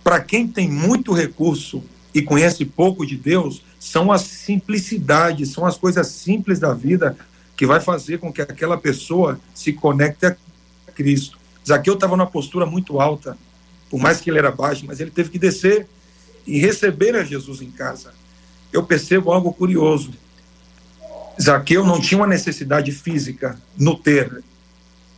[0.03, 1.83] para quem tem muito recurso
[2.15, 7.17] e conhece pouco de Deus, são as simplicidades, são as coisas simples da vida
[7.57, 10.35] que vai fazer com que aquela pessoa se conecte a
[10.95, 11.37] Cristo.
[11.67, 13.37] Zaqueu estava numa postura muito alta,
[13.89, 15.87] por mais que ele era baixo, mas ele teve que descer
[16.47, 18.13] e receber a Jesus em casa.
[18.71, 20.13] Eu percebo algo curioso.
[21.41, 24.41] Zaqueu não tinha uma necessidade física no ter,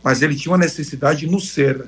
[0.02, 1.86] mas ele tinha uma necessidade no ser.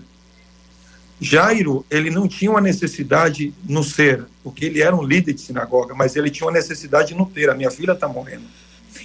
[1.20, 5.94] Jairo, ele não tinha uma necessidade no ser, porque ele era um líder de sinagoga,
[5.94, 7.50] mas ele tinha uma necessidade no ter.
[7.50, 8.44] A minha filha está morrendo.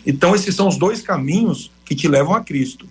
[0.05, 2.87] Então, esses são os dois caminhos que te levam a Cristo.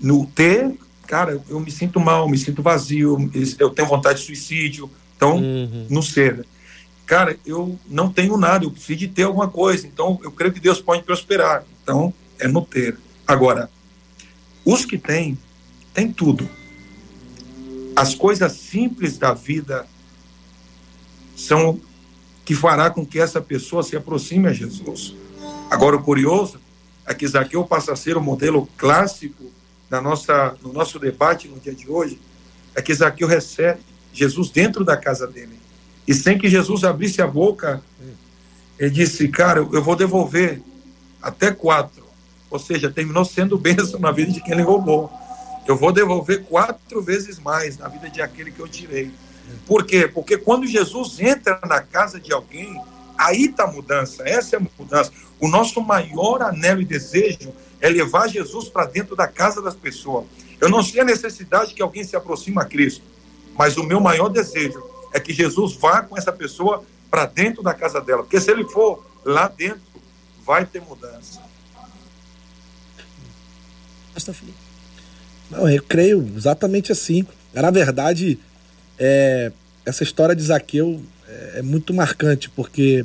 [0.00, 0.74] No ter,
[1.06, 4.90] cara, eu me sinto mal, me sinto vazio, eu tenho vontade de suicídio.
[5.14, 5.86] Então, uhum.
[5.90, 6.46] no ser.
[7.04, 9.86] Cara, eu não tenho nada, eu preciso de ter alguma coisa.
[9.86, 11.64] Então, eu creio que Deus pode prosperar.
[11.82, 12.96] Então, é no ter.
[13.26, 13.70] Agora,
[14.64, 15.38] os que têm,
[15.92, 16.48] têm tudo.
[17.96, 19.86] As coisas simples da vida
[21.34, 21.80] são
[22.44, 25.14] que fará com que essa pessoa se aproxime a Jesus.
[25.70, 26.60] Agora, o curioso
[27.06, 29.50] é que Zaqueu passa a ser o modelo clássico
[29.88, 32.20] da nossa, no nosso debate no dia de hoje,
[32.74, 33.80] é que Zaqueu recebe
[34.12, 35.58] Jesus dentro da casa dele.
[36.06, 37.82] E sem que Jesus abrisse a boca,
[38.78, 40.62] ele disse, cara, eu vou devolver
[41.20, 42.04] até quatro.
[42.50, 45.10] Ou seja, terminou sendo bênção na vida de quem ele roubou.
[45.66, 49.10] Eu vou devolver quatro vezes mais na vida de aquele que eu tirei.
[49.66, 50.06] Por quê?
[50.06, 52.80] Porque quando Jesus entra na casa de alguém,
[53.18, 54.22] aí está a mudança.
[54.28, 55.12] Essa é a mudança.
[55.40, 60.24] O nosso maior anelo e desejo é levar Jesus para dentro da casa das pessoas.
[60.60, 63.02] Eu não sei a necessidade que alguém se aproxime a Cristo,
[63.56, 67.74] mas o meu maior desejo é que Jesus vá com essa pessoa para dentro da
[67.74, 69.80] casa dela, porque se ele for lá dentro,
[70.44, 71.40] vai ter mudança.
[74.14, 74.65] Pastor Felipe.
[75.50, 77.26] Não, eu creio exatamente assim.
[77.54, 78.38] Na verdade,
[78.98, 79.52] é,
[79.84, 83.04] essa história de Zaqueu é, é muito marcante, porque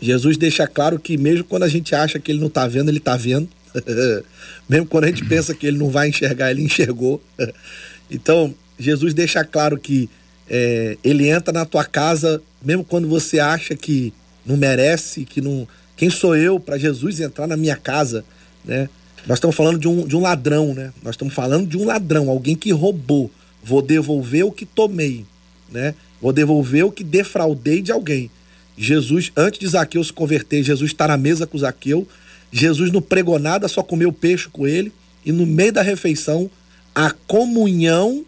[0.00, 2.98] Jesus deixa claro que mesmo quando a gente acha que ele não está vendo, ele
[2.98, 3.48] está vendo.
[4.68, 7.22] mesmo quando a gente pensa que ele não vai enxergar, ele enxergou.
[8.10, 10.08] então, Jesus deixa claro que
[10.48, 14.12] é, ele entra na tua casa, mesmo quando você acha que
[14.44, 15.66] não merece, que não.
[15.96, 18.24] Quem sou eu para Jesus entrar na minha casa,
[18.64, 18.88] né?
[19.26, 20.92] Nós estamos falando de um, de um ladrão, né?
[21.02, 23.30] Nós estamos falando de um ladrão, alguém que roubou.
[23.62, 25.24] Vou devolver o que tomei,
[25.70, 25.94] né?
[26.20, 28.30] Vou devolver o que defraudei de alguém.
[28.76, 32.06] Jesus, antes de Zaqueu se converter, Jesus está na mesa com Zaqueu.
[32.52, 34.92] Jesus não pregou nada, só comeu peixe com ele.
[35.24, 36.50] E no meio da refeição,
[36.94, 38.24] a comunhão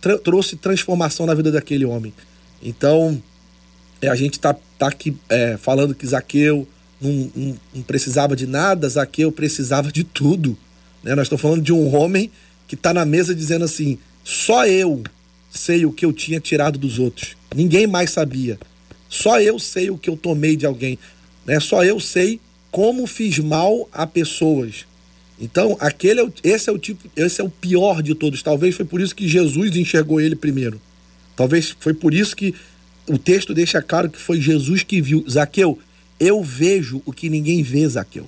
[0.00, 2.12] tra trouxe transformação na vida daquele homem.
[2.62, 3.22] Então,
[4.02, 6.68] é, a gente está tá aqui é, falando que Zaqueu
[7.04, 10.56] não, não, não, precisava de nada, Zaqueu precisava de tudo.
[11.02, 11.14] Né?
[11.14, 12.30] Nós estamos falando de um homem
[12.66, 15.02] que está na mesa dizendo assim: só eu
[15.50, 17.36] sei o que eu tinha tirado dos outros.
[17.54, 18.58] Ninguém mais sabia.
[19.08, 20.98] Só eu sei o que eu tomei de alguém.
[21.46, 21.60] Né?
[21.60, 22.40] Só eu sei
[22.70, 24.86] como fiz mal a pessoas.
[25.38, 28.42] Então, aquele é o, esse é o tipo, esse é o pior de todos.
[28.42, 30.80] Talvez foi por isso que Jesus enxergou ele primeiro.
[31.36, 32.54] Talvez foi por isso que
[33.06, 35.24] o texto deixa claro que foi Jesus que viu.
[35.28, 35.78] Zaqueu,
[36.24, 38.26] eu vejo o que ninguém vê, Zaqueu.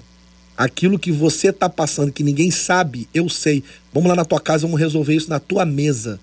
[0.56, 3.62] Aquilo que você está passando, que ninguém sabe, eu sei.
[3.92, 6.20] Vamos lá na tua casa, vamos resolver isso na tua mesa.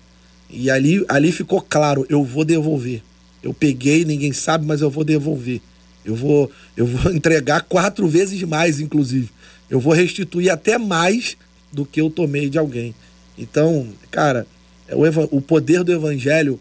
[0.50, 3.02] E ali, ali ficou claro, eu vou devolver.
[3.42, 5.60] Eu peguei, ninguém sabe, mas eu vou devolver.
[6.04, 9.30] Eu vou, eu vou entregar quatro vezes mais, inclusive.
[9.68, 11.36] Eu vou restituir até mais
[11.72, 12.94] do que eu tomei de alguém.
[13.36, 14.46] Então, cara,
[14.86, 16.60] é o, o poder do evangelho,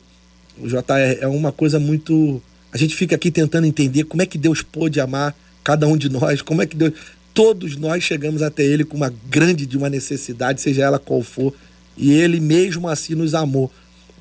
[0.57, 2.41] o JR, é uma coisa muito.
[2.73, 6.09] A gente fica aqui tentando entender como é que Deus pôde amar cada um de
[6.09, 6.93] nós, como é que Deus.
[7.31, 11.53] Todos nós chegamos até Ele com uma grande de uma necessidade, seja ela qual for,
[11.95, 13.71] e Ele mesmo assim nos amou.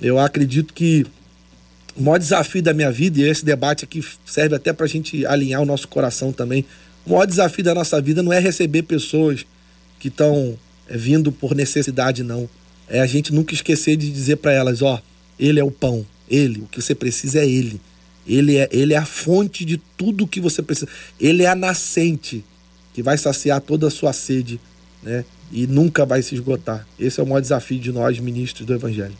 [0.00, 1.06] Eu acredito que
[1.96, 5.24] o maior desafio da minha vida, e esse debate aqui serve até para a gente
[5.24, 6.64] alinhar o nosso coração também.
[7.06, 9.46] O maior desafio da nossa vida não é receber pessoas
[9.98, 12.48] que estão é, vindo por necessidade, não.
[12.88, 15.00] É a gente nunca esquecer de dizer para elas: ó,
[15.38, 17.80] ele é o pão, ele, o que você precisa é ele.
[18.26, 20.88] Ele é, ele é a fonte de tudo que você precisa.
[21.20, 22.44] Ele é a nascente
[22.94, 24.60] que vai saciar toda a sua sede,
[25.02, 25.24] né?
[25.50, 26.86] E nunca vai se esgotar.
[26.98, 29.14] Esse é o maior desafio de nós, ministros do Evangelho.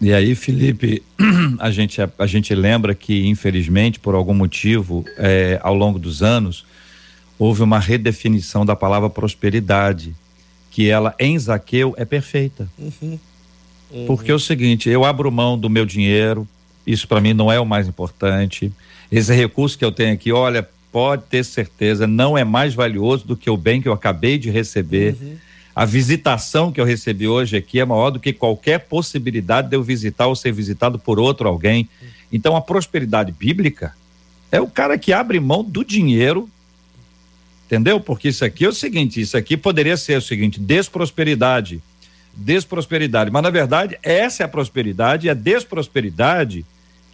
[0.00, 1.02] E aí, Felipe,
[1.58, 6.22] a gente, a, a gente lembra que, infelizmente, por algum motivo, é, ao longo dos
[6.22, 6.64] anos,
[7.38, 10.14] houve uma redefinição da palavra prosperidade,
[10.70, 12.68] que ela, em Zaqueu, é perfeita.
[12.78, 13.18] Uhum.
[13.90, 14.06] Uhum.
[14.06, 16.46] Porque é o seguinte, eu abro mão do meu dinheiro,
[16.92, 18.72] isso para mim não é o mais importante.
[19.10, 23.36] Esse recurso que eu tenho aqui, olha, pode ter certeza, não é mais valioso do
[23.36, 25.16] que o bem que eu acabei de receber.
[25.20, 25.36] Uhum
[25.78, 29.82] a visitação que eu recebi hoje aqui é maior do que qualquer possibilidade de eu
[29.84, 31.88] visitar ou ser visitado por outro alguém.
[32.32, 33.94] Então, a prosperidade bíblica
[34.50, 36.50] é o cara que abre mão do dinheiro,
[37.64, 38.00] entendeu?
[38.00, 41.80] Porque isso aqui é o seguinte: isso aqui poderia ser o seguinte, desprosperidade.
[42.34, 43.30] Desprosperidade.
[43.30, 46.66] Mas, na verdade, essa é a prosperidade, e a desprosperidade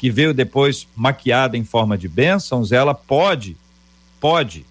[0.04, 3.56] que veio depois maquiada em forma de bênçãos, ela pode,
[4.20, 4.62] pode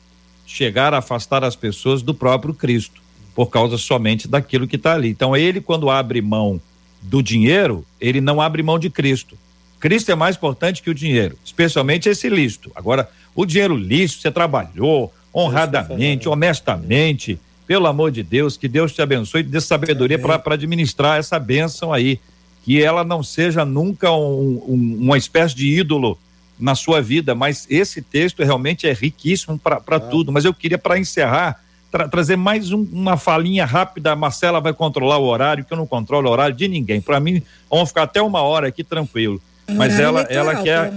[0.46, 3.02] chegar a afastar as pessoas do próprio Cristo
[3.34, 5.10] por causa somente daquilo que está ali.
[5.10, 6.62] Então, ele, quando abre mão
[7.02, 9.36] do dinheiro, ele não abre mão de Cristo.
[9.80, 12.72] Cristo é mais importante que o dinheiro, especialmente esse lícito.
[12.76, 19.02] Agora, o dinheiro lícito, você trabalhou honradamente, honestamente, pelo amor de Deus, que Deus te
[19.02, 22.20] abençoe e dê sabedoria para administrar essa bênção aí.
[22.64, 26.18] Que ela não seja nunca um, um, uma espécie de ídolo
[26.60, 30.00] na sua vida, mas esse texto realmente é riquíssimo para ah.
[30.00, 30.32] tudo.
[30.32, 31.62] Mas eu queria, para encerrar,
[31.92, 34.12] tra trazer mais um, uma falinha rápida.
[34.12, 37.02] A Marcela vai controlar o horário, que eu não controlo o horário de ninguém.
[37.02, 39.42] Para mim, vamos ficar até uma hora aqui tranquilo.
[39.68, 40.92] Mas ela, ela, que é,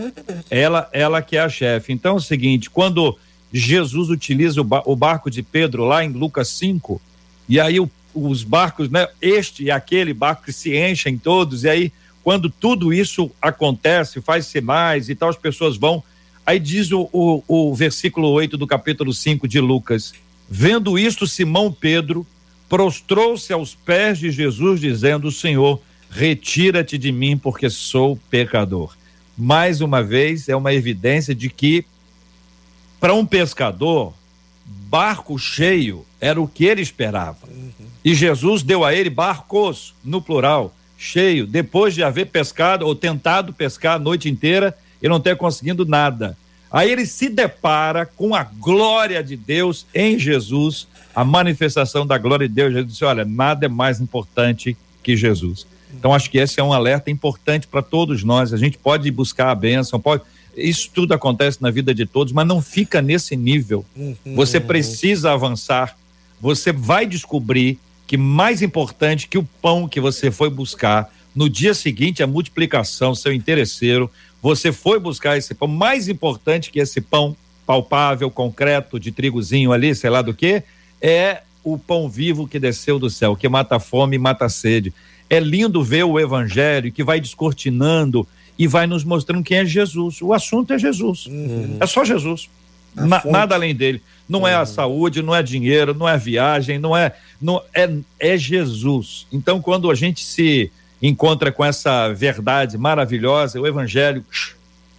[0.51, 1.93] ela, ela que é a chefe.
[1.93, 3.17] Então é o seguinte: quando
[3.53, 7.01] Jesus utiliza o, ba o barco de Pedro lá em Lucas 5,
[7.49, 11.69] e aí o, os barcos, né, este e aquele barco que se enchem todos, e
[11.69, 11.93] aí
[12.27, 16.03] quando tudo isso acontece, faz sinais e tal, as pessoas vão.
[16.45, 20.13] Aí diz o, o, o versículo 8 do capítulo 5 de Lucas:
[20.51, 22.27] Vendo isto, Simão Pedro
[22.69, 28.97] prostrou-se aos pés de Jesus, dizendo: Senhor, retira-te de mim, porque sou pecador.
[29.39, 31.85] Mais uma vez, é uma evidência de que,
[32.99, 34.15] para um pescador,
[34.67, 37.47] barco cheio era o que ele esperava.
[37.49, 37.71] Uhum.
[38.05, 43.53] E Jesus deu a ele barcos, no plural, cheio, depois de haver pescado ou tentado
[43.53, 46.37] pescar a noite inteira e não ter conseguido nada.
[46.71, 52.49] Aí ele se depara com a glória de Deus em Jesus, a manifestação da glória
[52.49, 52.73] de Deus.
[52.73, 55.67] Jesus disse: Olha, nada é mais importante que Jesus.
[55.99, 58.53] Então, acho que esse é um alerta importante para todos nós.
[58.53, 60.23] A gente pode buscar a bênção, pode.
[60.57, 63.85] Isso tudo acontece na vida de todos, mas não fica nesse nível.
[64.35, 65.97] Você precisa avançar.
[66.41, 71.75] Você vai descobrir que mais importante que o pão que você foi buscar, no dia
[71.75, 77.37] seguinte, a multiplicação, seu interesseiro, você foi buscar esse pão, mais importante que esse pão
[77.67, 80.63] palpável, concreto, de trigozinho ali, sei lá do que,
[81.03, 84.49] é o pão vivo que desceu do céu, que mata a fome e mata a
[84.49, 84.95] sede.
[85.29, 88.27] É lindo ver o evangelho que vai descortinando
[88.59, 90.21] e vai nos mostrando quem é Jesus.
[90.23, 91.27] O assunto é Jesus.
[91.27, 91.77] Uhum.
[91.81, 92.49] É só Jesus.
[92.95, 94.01] Na, nada além dele.
[94.29, 94.49] Não uhum.
[94.49, 94.67] é a uhum.
[94.67, 97.15] saúde, não é dinheiro, não é viagem, não é.
[97.41, 99.27] Não, é, é Jesus.
[99.31, 100.71] Então, quando a gente se
[101.03, 104.25] encontra com essa verdade maravilhosa, o evangelho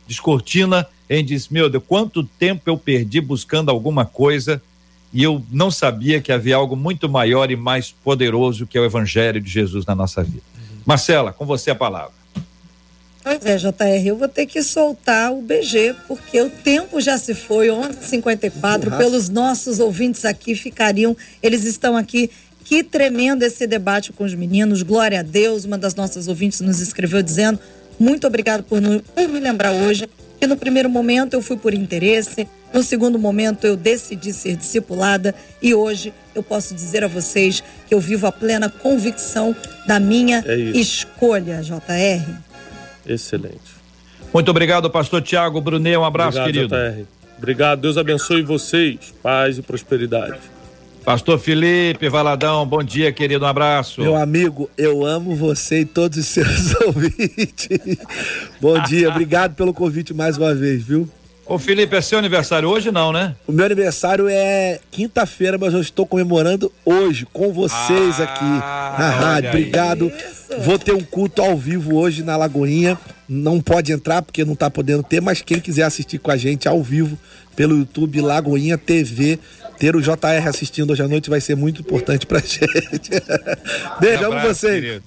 [0.07, 4.61] descortina e diz: Meu Deus, quanto tempo eu perdi buscando alguma coisa
[5.11, 8.85] e eu não sabia que havia algo muito maior e mais poderoso que é o
[8.85, 10.43] evangelho de Jesus na nossa vida.
[10.55, 10.81] Uhum.
[10.85, 12.16] Marcela, com você a palavra.
[13.27, 17.33] Pois é, JR, eu vou ter que soltar o BG, porque o tempo já se
[17.33, 22.31] foi, 11h54, pelos nossos ouvintes aqui ficariam, eles estão aqui
[22.63, 24.81] que tremendo esse debate com os meninos.
[24.81, 25.65] Glória a Deus.
[25.65, 27.59] Uma das nossas ouvintes nos escreveu dizendo:
[27.99, 30.07] muito obrigado por, por me lembrar hoje
[30.39, 35.33] que no primeiro momento eu fui por interesse, no segundo momento eu decidi ser discipulada
[35.61, 39.55] e hoje eu posso dizer a vocês que eu vivo a plena convicção
[39.87, 42.46] da minha é escolha, JR.
[43.07, 43.77] Excelente.
[44.33, 45.97] Muito obrigado, pastor Tiago Brunet.
[45.97, 47.01] Um abraço, obrigado, querido.
[47.01, 47.05] JR.
[47.37, 47.79] Obrigado.
[47.81, 49.13] Deus abençoe vocês.
[49.21, 50.37] Paz e prosperidade.
[51.07, 54.01] Pastor Felipe Valadão, bom dia, querido, um abraço.
[54.01, 57.97] Meu amigo, eu amo você e todos os seus ouvintes.
[58.59, 61.07] bom dia, obrigado pelo convite mais uma vez, viu?
[61.49, 63.33] Ô Felipe, é seu aniversário hoje não, né?
[63.47, 69.09] O meu aniversário é quinta-feira, mas eu estou comemorando hoje com vocês ah, aqui na
[69.09, 69.49] rádio.
[69.51, 70.07] Obrigado.
[70.07, 70.59] Isso.
[70.59, 72.97] Vou ter um culto ao vivo hoje na Lagoinha.
[73.29, 76.67] Não pode entrar porque não está podendo ter, mas quem quiser assistir com a gente
[76.67, 77.17] ao vivo
[77.55, 79.39] pelo YouTube Lagoinha TV
[79.79, 83.11] ter o JR assistindo hoje à noite vai ser muito importante pra gente.
[84.01, 84.81] Beijo, um amo vocês.
[84.81, 85.03] Querido.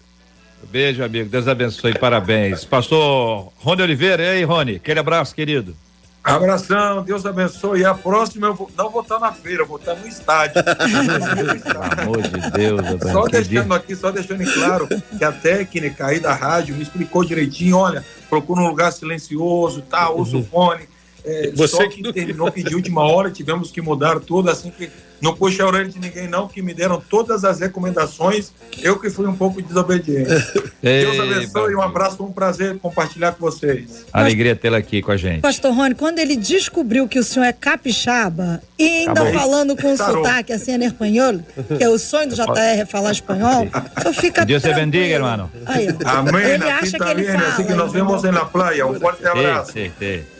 [0.70, 1.28] Beijo, amigo.
[1.28, 1.93] Deus abençoe.
[1.99, 2.64] Parabéns.
[2.64, 4.76] Pastor Rony Oliveira, e aí, Rony?
[4.76, 5.76] Aquele abraço, querido.
[6.23, 7.81] Abração, Deus abençoe.
[7.81, 10.62] E a próxima eu vou, não vou estar na feira, vou estar no estádio.
[11.64, 16.35] Pelo amor de Deus, Só deixando aqui, só deixando claro que a técnica aí da
[16.35, 20.89] rádio me explicou direitinho: olha, procura um lugar silencioso, tá, usa o fone.
[21.25, 24.91] É, Você só que terminou que de última hora tivemos que mudar tudo, assim que
[25.21, 28.53] não puxei a orelha de ninguém, não, que me deram todas as recomendações.
[28.81, 30.31] Eu que fui um pouco desobediente.
[30.83, 34.07] Ei, Deus abençoe e um abraço, foi um prazer compartilhar com vocês.
[34.12, 35.43] Alegria tê-la aqui com a gente.
[35.43, 39.95] Pastor Rony, quando ele descobriu que o senhor é capixaba e ainda tá falando com
[39.95, 40.25] Sarou.
[40.25, 41.41] sotaque assim em espanhol,
[41.77, 43.68] que é o sonho do JR é falar espanhol,
[44.05, 45.51] eu fica Deus te bendiga, irmão.
[46.07, 46.45] Amém.
[46.45, 47.49] Ele acha que ele fala.
[47.49, 48.87] Assim que nos vemos na praia.
[48.87, 49.73] Um forte abraço.
[49.73, 50.23] Sim, sim,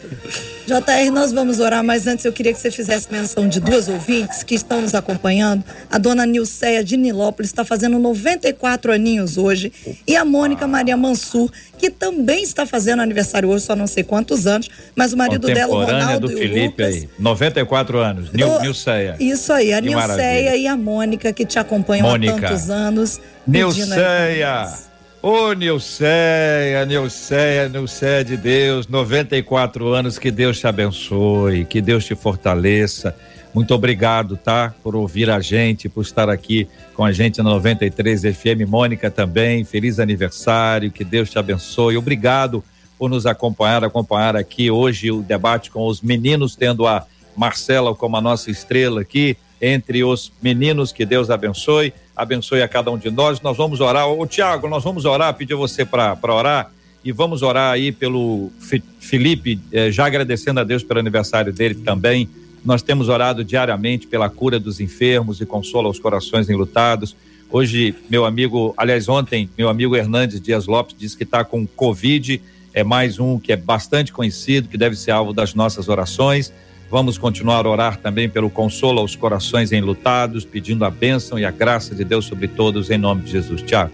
[0.67, 4.43] JR, nós vamos orar, mas antes eu queria que você fizesse menção de duas ouvintes
[4.43, 5.63] que estão nos acompanhando.
[5.89, 9.71] A dona Nilceia de Nilópolis está fazendo 94 aninhos hoje.
[10.07, 14.47] E a Mônica Maria Mansur, que também está fazendo aniversário hoje, só não sei quantos
[14.47, 19.15] anos, mas o marido dela, o Ronaldo do Felipe Lucas, aí, 94 anos, Nil, Nilceia.
[19.19, 22.33] Isso aí, a Nilceia e a Mônica que te acompanham Mônica.
[22.33, 23.19] há tantos anos.
[23.47, 24.90] Nilceia!
[25.23, 32.15] Ô, Nilceia, Nilceia, Nilceia de Deus, 94 anos, que Deus te abençoe, que Deus te
[32.15, 33.15] fortaleça.
[33.53, 34.73] Muito obrigado, tá?
[34.81, 38.67] Por ouvir a gente, por estar aqui com a gente na 93 FM.
[38.67, 41.97] Mônica também, feliz aniversário, que Deus te abençoe.
[41.97, 42.63] Obrigado
[42.97, 47.05] por nos acompanhar, acompanhar aqui hoje o debate com os meninos, tendo a
[47.37, 52.91] Marcela como a nossa estrela aqui, entre os meninos, que Deus abençoe abençoe a cada
[52.91, 53.41] um de nós.
[53.41, 54.07] Nós vamos orar.
[54.07, 56.71] Ô, Tiago, nós vamos orar, pedir você para orar
[57.03, 58.51] e vamos orar aí pelo
[58.99, 62.29] Felipe, eh, já agradecendo a Deus pelo aniversário dele também.
[62.63, 67.15] Nós temos orado diariamente pela cura dos enfermos e consola os corações enlutados.
[67.49, 72.39] Hoje, meu amigo, aliás, ontem, meu amigo Hernandes Dias Lopes disse que está com Covid.
[72.71, 76.53] É mais um que é bastante conhecido, que deve ser alvo das nossas orações.
[76.91, 81.49] Vamos continuar a orar também pelo consolo aos corações enlutados, pedindo a bênção e a
[81.49, 83.61] graça de Deus sobre todos, em nome de Jesus.
[83.61, 83.93] Tiago.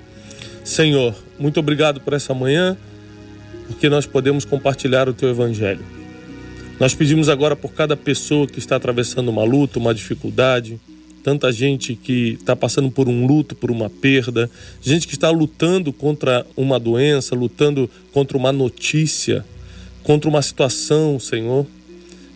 [0.64, 2.76] Senhor, muito obrigado por essa manhã,
[3.68, 5.86] porque nós podemos compartilhar o teu evangelho.
[6.80, 10.80] Nós pedimos agora por cada pessoa que está atravessando uma luta, uma dificuldade,
[11.22, 14.50] tanta gente que está passando por um luto, por uma perda,
[14.82, 19.46] gente que está lutando contra uma doença, lutando contra uma notícia,
[20.02, 21.68] contra uma situação, Senhor.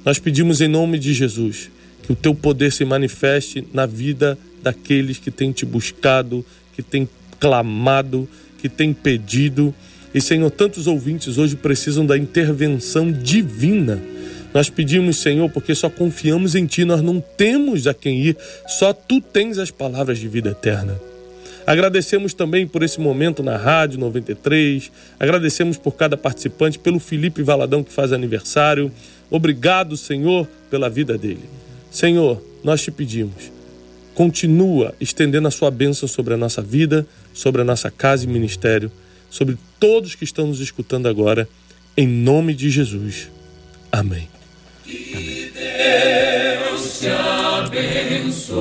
[0.03, 1.69] Nós pedimos em nome de Jesus
[2.03, 7.07] que o teu poder se manifeste na vida daqueles que têm te buscado, que têm
[7.39, 8.27] clamado,
[8.57, 9.73] que têm pedido.
[10.13, 14.01] E, Senhor, tantos ouvintes hoje precisam da intervenção divina.
[14.53, 18.37] Nós pedimos, Senhor, porque só confiamos em Ti, nós não temos a quem ir,
[18.67, 20.99] só Tu tens as palavras de vida eterna.
[21.65, 27.83] Agradecemos também por esse momento na Rádio 93, agradecemos por cada participante, pelo Felipe Valadão
[27.83, 28.91] que faz aniversário,
[29.31, 31.49] Obrigado, Senhor, pela vida dele.
[31.89, 33.49] Senhor, nós te pedimos,
[34.13, 38.91] continua estendendo a sua bênção sobre a nossa vida, sobre a nossa casa e ministério,
[39.29, 41.47] sobre todos que estão nos escutando agora,
[41.95, 43.29] em nome de Jesus.
[43.89, 44.27] Amém.
[44.83, 48.51] Que Deus te abençoe.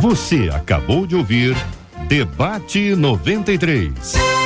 [0.00, 1.54] Você acabou de ouvir
[2.08, 4.39] Debate 93.